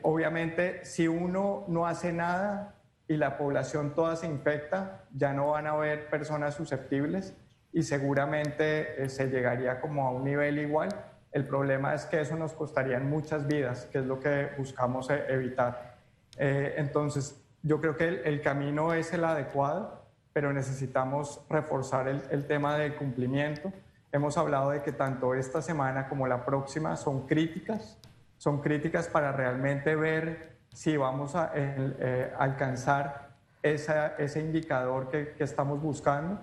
obviamente, 0.02 0.86
si 0.86 1.10
uno 1.10 1.66
no 1.68 1.86
hace 1.86 2.14
nada 2.14 2.76
y 3.08 3.18
la 3.18 3.38
población 3.38 3.94
toda 3.96 4.16
se 4.16 4.28
infecta, 4.28 5.04
ya 5.14 5.34
no 5.34 5.52
van 5.52 5.68
a 5.68 5.72
haber 5.72 6.10
personas 6.10 6.56
susceptibles 6.56 7.36
y 7.74 7.84
seguramente 7.84 9.10
se 9.10 9.28
llegaría 9.28 9.82
como 9.82 10.08
a 10.08 10.12
un 10.12 10.24
nivel 10.24 10.60
igual 10.60 10.88
el 11.36 11.45
problema 11.45 11.93
es 11.93 12.06
que 12.06 12.21
eso 12.21 12.38
nos 12.38 12.54
costaría 12.54 12.98
muchas 13.02 13.45
vidas, 13.45 13.89
que 13.91 13.98
es 14.00 14.06
lo 14.06 14.21
que 14.21 14.52
buscamos 14.58 15.10
e-, 15.10 15.26
evitar. 15.28 15.98
Eh, 16.38 16.76
entonces, 16.78 17.43
yo 17.62 17.82
creo 17.82 17.98
que 17.98 18.21
el, 18.24 18.41
camino 18.41 18.93
es 18.93 19.12
el 19.12 19.26
adecuado, 19.26 20.06
pero 20.32 20.54
necesitamos 20.54 21.41
reforzar 21.50 22.08
el, 22.08 22.48
tema 22.48 22.78
del 22.78 22.95
cumplimiento. 22.95 23.74
Hemos 24.13 24.38
hablado 24.38 24.69
de 24.69 24.82
que 24.82 24.93
tanto 24.93 25.36
esta 25.36 25.62
semana 25.62 26.08
como 26.08 26.26
la 26.26 26.45
próxima 26.45 26.95
son 26.95 27.28
críticas, 27.28 27.98
son 28.38 28.62
críticas 28.62 29.10
para 29.10 29.34
realmente 29.34 29.93
ver 29.98 30.56
si 30.69 30.95
vamos 30.95 31.36
a 31.36 31.52
eh, 31.54 32.34
alcanzar 32.39 33.32
ese 33.62 34.39
indicador 34.39 35.10
que 35.10 35.36
estamos 35.39 35.82
buscando 35.82 36.39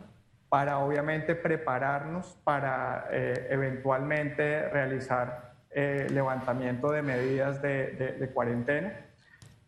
para 0.53 0.81
obviamente 0.81 1.35
prepararnos 1.35 2.37
para 2.45 3.09
eh, 3.11 3.47
eventualmente 3.49 4.69
realizar 4.69 5.55
eh, 5.71 6.09
levantamiento 6.11 6.91
de 6.91 7.01
medidas 7.01 7.62
de, 7.62 8.31
cuarentena, 8.35 8.93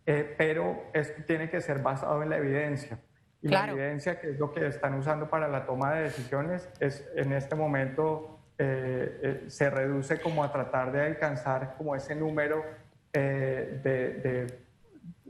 eh, 0.05 0.35
pero 0.37 0.85
esto 0.93 1.23
tiene 1.27 1.49
que 1.49 1.63
ser 1.63 1.79
basado 1.79 2.23
en 2.23 2.29
la 2.29 2.37
evidencia. 2.37 2.99
Y 3.41 3.49
la 3.49 3.71
evidencia, 3.71 4.21
que 4.21 4.33
es 4.33 4.39
lo 4.39 4.53
que 4.53 4.67
están 4.67 4.93
usando 4.93 5.27
para 5.31 5.49
la 5.49 5.65
toma 5.65 5.95
de 5.95 6.03
decisiones, 6.03 6.69
es 6.81 7.09
en 7.17 7.33
este 7.33 7.55
momento 7.55 8.41
se 8.59 9.71
reduce 9.71 10.21
como 10.21 10.45
a 10.45 10.53
tratar 10.53 10.93
de 10.93 11.01
alcanzar 11.01 11.77
como 11.79 11.97
ese 11.97 12.15
número 12.15 12.63
de 13.11 14.59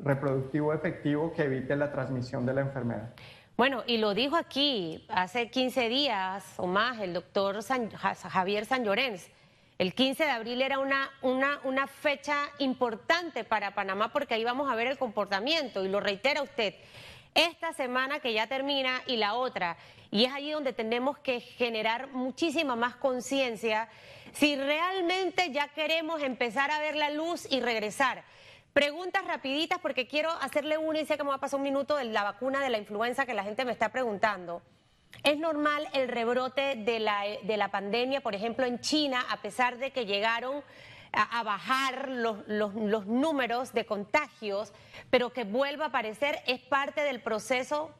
reproductivo 0.02 0.72
efectivo 0.74 1.32
que 1.32 1.44
evite 1.44 1.76
la 1.76 1.92
transmisión 1.92 2.44
de 2.44 2.54
la 2.54 2.62
enfermedad. 2.62 3.14
Bueno, 3.56 3.84
y 3.86 3.98
lo 3.98 4.14
dijo 4.14 4.34
aquí 4.34 5.04
hace 5.08 5.48
15 5.48 5.88
días 5.88 6.44
o 6.56 6.66
más 6.66 6.98
el 6.98 7.12
doctor 7.12 7.60
Javier 7.62 8.66
San 8.66 8.84
Llorens. 8.84 9.30
El 9.78 9.94
15 9.94 10.24
de 10.24 10.30
abril 10.30 10.60
era 10.60 10.80
una, 10.80 11.08
una, 11.22 11.60
una 11.62 11.86
fecha 11.86 12.36
importante 12.58 13.44
para 13.44 13.72
Panamá 13.72 14.12
porque 14.12 14.34
ahí 14.34 14.42
vamos 14.42 14.68
a 14.68 14.74
ver 14.74 14.88
el 14.88 14.98
comportamiento 14.98 15.84
y 15.84 15.88
lo 15.88 16.00
reitera 16.00 16.42
usted. 16.42 16.74
Esta 17.32 17.72
semana 17.72 18.18
que 18.18 18.32
ya 18.32 18.48
termina 18.48 19.02
y 19.06 19.18
la 19.18 19.34
otra, 19.34 19.76
y 20.10 20.24
es 20.24 20.32
allí 20.32 20.50
donde 20.50 20.72
tenemos 20.72 21.18
que 21.18 21.38
generar 21.38 22.08
muchísima 22.08 22.74
más 22.74 22.96
conciencia 22.96 23.88
si 24.32 24.56
realmente 24.56 25.52
ya 25.52 25.68
queremos 25.68 26.24
empezar 26.24 26.72
a 26.72 26.80
ver 26.80 26.96
la 26.96 27.10
luz 27.10 27.46
y 27.48 27.60
regresar. 27.60 28.24
Preguntas 28.74 29.24
rapiditas 29.24 29.78
porque 29.78 30.08
quiero 30.08 30.30
hacerle 30.40 30.78
una 30.78 30.98
y 30.98 31.06
sé 31.06 31.16
que 31.16 31.22
me 31.22 31.28
va 31.28 31.36
a 31.36 31.40
pasar 31.40 31.58
un 31.58 31.62
minuto 31.62 31.96
de 31.96 32.06
la 32.06 32.24
vacuna 32.24 32.60
de 32.60 32.70
la 32.70 32.78
influenza 32.78 33.24
que 33.24 33.32
la 33.32 33.44
gente 33.44 33.64
me 33.64 33.70
está 33.70 33.90
preguntando. 33.90 34.62
¿Es 35.22 35.38
normal 35.38 35.86
el 35.92 36.08
rebrote 36.08 36.74
de 36.84 36.98
la, 36.98 37.22
de 37.44 37.56
la 37.56 37.70
pandemia, 37.70 38.20
por 38.20 38.34
ejemplo, 38.34 38.66
en 38.66 38.80
China, 38.80 39.24
a 39.30 39.40
pesar 39.40 39.78
de 39.78 39.92
que 39.92 40.06
llegaron 40.06 40.64
a, 41.12 41.44
bajar 41.44 42.08
los, 42.08 42.44
los, 42.48 43.06
números 43.06 43.72
de 43.72 43.86
contagios, 43.86 44.72
pero 45.08 45.32
que 45.32 45.44
vuelva 45.44 45.84
a 45.84 45.88
aparecer? 45.88 46.38
¿Es 46.44 46.60
parte 46.60 47.02
del 47.02 47.22
proceso? 47.22 47.94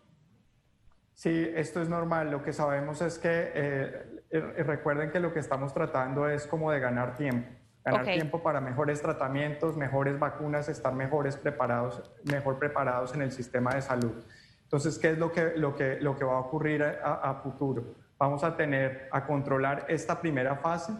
Sí, 1.12 1.52
esto 1.54 1.82
es 1.82 1.88
normal. 1.88 2.32
Lo 2.32 2.42
que 2.42 2.52
sabemos 2.52 3.00
es 3.00 3.20
que, 3.20 3.52
eh, 3.54 4.22
eh, 4.32 4.40
recuerden 4.64 5.12
que 5.12 5.20
lo 5.20 5.32
que 5.32 5.38
estamos 5.38 5.72
tratando 5.72 6.28
es 6.28 6.48
como 6.48 6.72
de 6.72 6.80
ganar 6.80 7.16
tiempo 7.16 7.63
ganar 7.85 8.05
tiempo 8.05 8.42
para 8.42 8.61
mejores 8.61 9.03
tratamientos, 9.03 9.77
mejores 9.77 10.18
vacunas, 10.18 10.68
estar 10.68 10.94
mejores 10.94 11.37
preparados, 11.37 12.11
mejor 12.31 12.59
preparados 12.59 13.14
en 13.14 13.23
el 13.23 13.31
sistema 13.31 13.75
de 13.75 13.83
salud. 13.83 14.25
Entonces, 14.62 14.99
¿qué 14.99 15.11
es 15.11 15.18
lo 15.18 15.31
que, 15.31 15.53
lo 15.57 15.77
que, 15.77 16.01
lo 16.01 16.16
que 16.16 16.25
va 16.25 16.37
a 16.37 16.40
ocurrir 16.40 16.83
a, 16.83 17.35
futuro? 17.42 17.94
Vamos 18.18 18.42
a 18.42 18.57
tener 18.57 19.09
a 19.12 19.27
controlar 19.27 19.85
esta 19.88 20.20
primera 20.20 20.57
fase, 20.57 20.92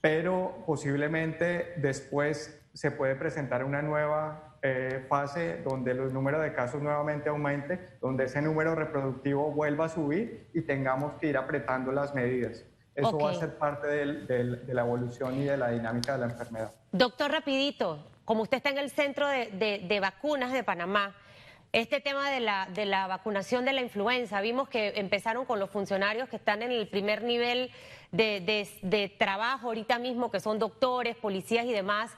pero 0.00 0.64
posiblemente 0.66 1.74
después 1.76 2.58
se 2.72 2.90
puede 2.90 3.14
presentar 3.16 3.64
una 3.64 3.82
nueva 3.82 4.56
eh, 4.62 5.04
fase 5.08 5.60
donde 5.62 5.94
los 5.94 6.12
números 6.12 6.42
de 6.42 6.54
casos 6.54 6.80
nuevamente 6.80 7.28
aumente, 7.28 7.78
donde 8.00 8.24
ese 8.24 8.40
número 8.40 8.74
reproductivo 8.74 9.52
vuelva 9.52 9.86
a 9.86 9.88
subir 9.88 10.48
y 10.54 10.62
tengamos 10.62 11.14
que 11.14 11.26
ir 11.28 11.36
apretando 11.36 11.92
las 11.92 12.14
medidas. 12.14 12.64
Eso 13.00 13.18
va 13.18 13.30
a 13.30 13.34
ser 13.34 13.56
parte 13.56 13.86
de 13.86 14.74
la 14.74 14.82
evolución 14.82 15.40
y 15.40 15.44
de 15.44 15.56
la 15.56 15.70
dinámica 15.70 16.12
de 16.12 16.18
la 16.18 16.32
enfermedad. 16.32 16.72
Doctor, 16.92 17.30
rapidito, 17.30 18.04
como 18.24 18.42
usted 18.42 18.58
está 18.58 18.70
en 18.70 18.78
el 18.78 18.90
centro 18.90 19.26
de, 19.28 19.98
vacunas 20.00 20.52
de 20.52 20.62
Panamá, 20.62 21.16
este 21.72 22.00
tema 22.00 22.30
de 22.30 22.40
la, 22.40 22.68
de 22.74 22.84
la 22.84 23.06
vacunación 23.06 23.64
de 23.64 23.72
la 23.72 23.80
influenza, 23.80 24.40
vimos 24.40 24.68
que 24.68 24.92
empezaron 24.96 25.44
con 25.44 25.60
los 25.60 25.70
funcionarios 25.70 26.28
que 26.28 26.36
están 26.36 26.62
en 26.62 26.72
el 26.72 26.88
primer 26.88 27.22
nivel 27.22 27.70
de, 28.10 28.68
de 28.82 29.08
trabajo 29.08 29.68
ahorita 29.68 29.98
mismo, 29.98 30.30
que 30.30 30.40
son 30.40 30.58
doctores, 30.58 31.16
policías 31.16 31.64
y 31.66 31.72
demás. 31.72 32.16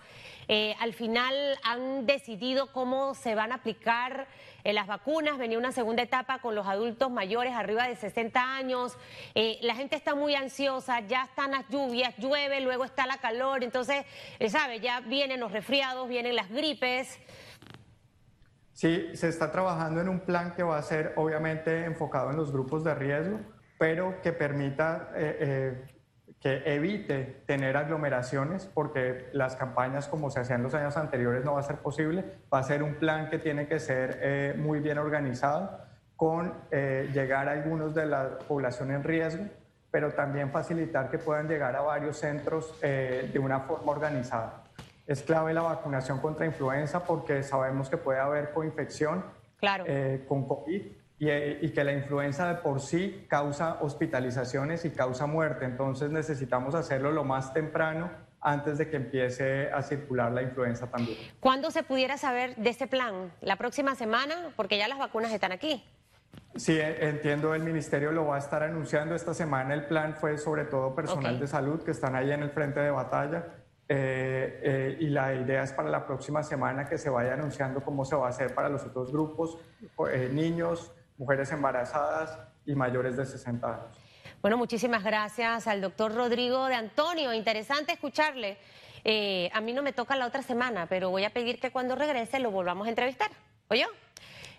Eh, 0.49 0.75
al 0.81 0.92
final 0.92 1.35
han 1.62 2.07
decidido 2.07 2.73
cómo 2.73 3.14
se 3.14 3.35
van 3.35 3.53
a 3.53 3.57
aplicar 3.57 4.27
eh, 4.64 4.72
las 4.72 4.87
vacunas. 4.87 5.38
Venía 5.38 5.59
una 5.59 5.72
segunda 5.72 6.03
etapa 6.03 6.40
con 6.40 6.55
los 6.55 6.66
adultos 6.66 7.11
mayores 7.11 7.55
arriba 7.55 7.87
de 7.87 7.96
60 7.96 8.57
años. 8.57 8.96
Eh, 9.35 9.59
la 9.62 9.75
gente 9.75 9.96
está 9.96 10.14
muy 10.14 10.35
ansiosa, 10.35 11.01
ya 11.01 11.25
están 11.25 11.53
las 11.53 11.68
lluvias, 11.68 12.14
llueve, 12.18 12.61
luego 12.61 12.85
está 12.85 13.07
la 13.07 13.18
calor. 13.18 13.64
Entonces, 13.64 14.05
¿sabe? 14.48 14.81
Ya 14.81 15.01
vienen 15.01 15.40
los 15.40 15.53
resfriados, 15.53 16.09
vienen 16.09 16.37
las 16.37 16.48
gripes. 16.51 17.18
Sí, 18.72 19.11
se 19.14 19.29
está 19.29 19.53
trabajando 19.53 20.01
en 20.01 20.09
un 20.09 20.20
plan 20.20 20.55
que 20.55 20.62
va 20.62 20.79
a 20.79 20.83
ser 20.83 21.12
obviamente 21.16 21.85
enfocado 21.85 22.31
en 22.31 22.37
los 22.37 22.53
grupos 22.53 22.83
de 22.85 22.94
riesgo, 22.94 23.40
pero 23.79 24.20
que 24.22 24.33
permita 24.33 25.11
que 26.43 26.61
evite 26.75 27.43
tener 27.47 27.77
aglomeraciones, 27.77 28.67
porque 28.67 29.29
las 29.33 29.55
campañas 29.55 30.09
como 30.09 30.29
se 30.29 30.41
hacían 30.41 30.65
los 30.65 30.75
años 30.75 30.97
anteriores 30.97 31.45
no 31.45 31.55
va 31.55 31.61
a 31.61 31.63
ser 31.63 31.77
posible. 31.77 32.25
Va 32.53 32.59
a 32.59 32.63
ser 32.65 32.83
un 32.83 32.97
plan 32.97 33.31
que 33.31 33.39
tiene 33.39 33.69
que 33.69 33.79
ser 33.79 34.19
eh, 34.21 34.55
muy 34.59 34.81
bien 34.81 34.99
organizado, 34.99 35.79
con 36.17 36.53
eh, 36.73 37.09
llegar 37.15 37.49
a 37.49 37.53
algunos 37.53 37.95
de 37.95 38.07
la 38.07 38.39
población 38.49 38.91
en 38.91 39.05
riesgo, 39.05 39.45
pero 39.93 40.13
también 40.13 40.51
facilitar 40.51 41.11
que 41.11 41.19
puedan 41.19 41.47
llegar 41.47 41.77
a 41.77 41.83
varios 41.83 42.17
centros 42.17 42.75
eh, 42.83 43.31
de 43.33 43.39
una 43.39 43.61
forma 43.61 43.93
organizada. 43.93 44.65
Es 45.07 45.23
clave 45.23 45.55
la 45.55 45.63
vacunación 45.63 46.19
contra 46.19 46.45
influenza 46.45 47.05
porque 47.05 47.45
sabemos 47.45 47.89
que 47.89 47.99
puede 47.99 48.19
haber 48.19 48.51
coinfección 48.53 49.25
claro. 49.59 49.85
con 50.27 50.47
COVID 50.47 51.02
y, 51.25 51.71
que 51.71 51.85
la 51.85 51.93
influenza 51.93 52.49
de 52.49 52.55
por 52.57 52.81
sí 52.81 53.27
causa 53.29 53.79
hospitalizaciones 53.81 54.85
y 54.85 54.91
causa 54.91 55.27
muerte. 55.27 55.65
Entonces 55.65 56.11
necesitamos 56.11 56.75
hacerlo 56.75 57.13
lo 57.13 57.23
más 57.23 57.53
temprano 57.53 58.11
antes 58.41 58.79
de 58.79 58.91
que 58.91 58.97
empiece 58.97 59.71
a 59.71 59.83
circular 59.83 60.33
la 60.33 60.43
influenza 60.43 60.89
también. 60.89 61.17
¿Cuándo 61.39 61.71
se 61.71 61.85
pudiera 61.85 62.19
saber 62.19 62.57
de 62.57 62.71
ese 62.71 62.89
plan? 62.89 63.33
¿La 63.41 63.55
próxima 63.55 63.95
semana? 63.95 64.35
Porque 64.57 64.79
ya 64.79 64.89
las 64.89 64.99
vacunas 64.99 65.33
están 65.33 65.53
aquí. 65.53 65.85
Sí, 66.57 66.77
entiendo, 66.81 67.55
el 67.55 67.63
ministerio 67.63 68.11
lo 68.11 68.27
va 68.27 68.37
a 68.37 68.39
estar 68.41 68.65
anunciando 68.65 69.15
esta 69.15 69.33
semana. 69.33 69.75
El 69.75 69.87
plan 69.87 70.17
fue 70.17 70.37
sobre 70.39 70.65
todo 70.65 70.93
personal 70.93 71.39
de 71.39 71.47
salud 71.47 71.85
que 71.85 71.93
están 71.93 72.17
ahí 72.17 72.33
en 72.33 72.43
el 72.43 72.51
frente 72.51 72.81
de 72.81 72.91
batalla. 72.91 73.47
Eh, 73.89 74.61
eh, 74.63 74.97
y 75.01 75.07
la 75.09 75.35
idea 75.35 75.63
es 75.63 75.73
para 75.73 75.89
la 75.89 76.05
próxima 76.05 76.43
semana 76.43 76.89
que 76.89 76.99
se 76.99 77.11
vaya 77.11 77.35
anunciando 77.35 77.83
cómo 77.85 78.05
se 78.05 78.17
va 78.17 78.27
a 78.27 78.31
hacer 78.31 78.55
para 78.55 78.69
los 78.69 78.83
otros 78.85 79.13
grupos, 79.13 79.59
eh, 80.11 80.31
niños, 80.33 80.93
mujeres 81.18 81.51
embarazadas 81.53 82.38
y 82.66 82.75
mayores 82.75 83.16
de 83.16 83.27
60 83.27 83.66
años. 83.66 83.98
Bueno, 84.40 84.57
muchísimas 84.57 85.05
gracias 85.05 85.68
al 85.68 85.81
doctor 85.81 86.14
Rodrigo 86.14 86.66
de 86.66 86.75
Antonio. 86.75 87.33
Interesante 87.33 87.92
escucharle. 87.92 88.59
Eh, 89.05 89.51
a 89.53 89.61
mí 89.61 89.72
no 89.72 89.83
me 89.83 89.92
toca 89.92 90.16
la 90.16 90.27
otra 90.27 90.42
semana, 90.42 90.87
pero 90.87 91.11
voy 91.11 91.25
a 91.25 91.31
pedir 91.31 91.61
que 91.61 91.70
cuando 91.70 91.94
regrese 91.94 92.38
lo 92.38 92.51
volvamos 92.51 92.87
a 92.87 92.90
entrevistar. 92.90 93.31
¿Oye? 93.68 93.87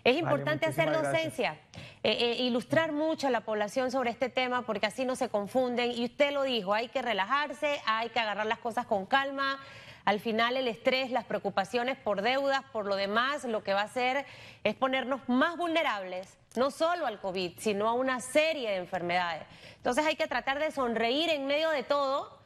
Es 0.04 0.18
importante 0.18 0.66
hacer 0.66 0.92
docencia, 0.92 1.56
eh, 2.02 2.16
eh, 2.20 2.42
ilustrar 2.42 2.92
mucho 2.92 3.28
a 3.28 3.30
la 3.30 3.40
población 3.40 3.90
sobre 3.90 4.10
este 4.10 4.28
tema 4.28 4.60
porque 4.60 4.86
así 4.86 5.06
no 5.06 5.16
se 5.16 5.30
confunden. 5.30 5.92
Y 5.92 6.04
usted 6.04 6.32
lo 6.32 6.42
dijo, 6.42 6.74
hay 6.74 6.88
que 6.88 7.00
relajarse, 7.00 7.80
hay 7.86 8.10
que 8.10 8.20
agarrar 8.20 8.44
las 8.44 8.58
cosas 8.58 8.84
con 8.84 9.06
calma. 9.06 9.58
Al 10.04 10.20
final 10.20 10.58
el 10.58 10.68
estrés, 10.68 11.10
las 11.10 11.24
preocupaciones 11.24 11.96
por 11.96 12.20
deudas, 12.20 12.62
por 12.70 12.84
lo 12.84 12.96
demás, 12.96 13.44
lo 13.44 13.62
que 13.64 13.72
va 13.72 13.80
a 13.80 13.84
hacer 13.84 14.26
es 14.62 14.74
ponernos 14.74 15.26
más 15.26 15.56
vulnerables, 15.56 16.36
no 16.56 16.70
solo 16.70 17.06
al 17.06 17.20
COVID, 17.20 17.58
sino 17.58 17.88
a 17.88 17.92
una 17.92 18.20
serie 18.20 18.70
de 18.70 18.76
enfermedades. 18.76 19.46
Entonces 19.76 20.06
hay 20.06 20.16
que 20.16 20.26
tratar 20.26 20.58
de 20.58 20.70
sonreír 20.70 21.30
en 21.30 21.46
medio 21.46 21.70
de 21.70 21.82
todo 21.82 22.38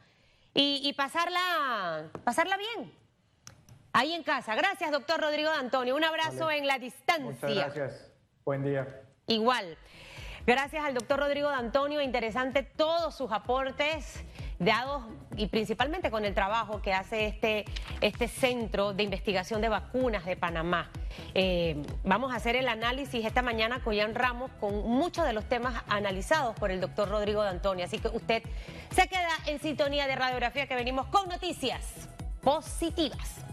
y, 0.53 0.91
pasarla, 0.93 2.09
pasarla 2.23 2.57
bien. 2.57 2.91
Ahí 3.93 4.13
en 4.13 4.23
casa. 4.23 4.55
Gracias, 4.55 4.91
doctor 4.91 5.21
Rodrigo 5.21 5.49
de 5.49 5.57
Antonio. 5.57 5.95
Un 5.95 6.03
abrazo 6.03 6.51
en 6.51 6.67
la 6.67 6.79
distancia. 6.79 7.47
Muchas 7.47 7.55
gracias. 7.55 8.11
Buen 8.43 8.63
día. 8.63 9.03
Igual. 9.27 9.77
Gracias 10.45 10.83
al 10.83 10.95
doctor 10.95 11.19
Rodrigo 11.19 11.49
de 11.49 11.55
Antonio. 11.55 12.01
Interesante 12.01 12.63
todos 12.63 13.15
sus 13.15 13.31
aportes 13.31 14.23
dados 14.59 15.03
y 15.37 15.47
principalmente 15.47 16.11
con 16.11 16.25
el 16.25 16.33
trabajo 16.33 16.81
que 16.81 16.93
hace 16.93 17.27
este, 17.27 17.65
este 18.01 18.27
centro 18.27 18.93
de 18.93 19.03
investigación 19.03 19.61
de 19.61 19.69
vacunas 19.69 20.25
de 20.25 20.35
Panamá. 20.35 20.89
Eh, 21.33 21.81
vamos 22.03 22.33
a 22.33 22.35
hacer 22.35 22.55
el 22.55 22.67
análisis 22.67 23.25
esta 23.25 23.41
mañana 23.41 23.81
con 23.81 23.93
Ian 23.93 24.15
Ramos 24.15 24.51
con 24.59 24.87
muchos 24.87 25.25
de 25.25 25.33
los 25.33 25.45
temas 25.45 25.81
analizados 25.87 26.55
por 26.57 26.71
el 26.71 26.81
doctor 26.81 27.09
Rodrigo 27.09 27.41
de 27.41 27.49
Antonio. 27.49 27.85
Así 27.85 27.99
que 27.99 28.09
usted 28.09 28.43
se 28.93 29.07
queda 29.07 29.31
en 29.47 29.59
sintonía 29.59 30.07
de 30.07 30.15
radiografía 30.15 30.67
que 30.67 30.75
venimos 30.75 31.07
con 31.07 31.29
noticias 31.29 32.09
positivas. 32.41 33.48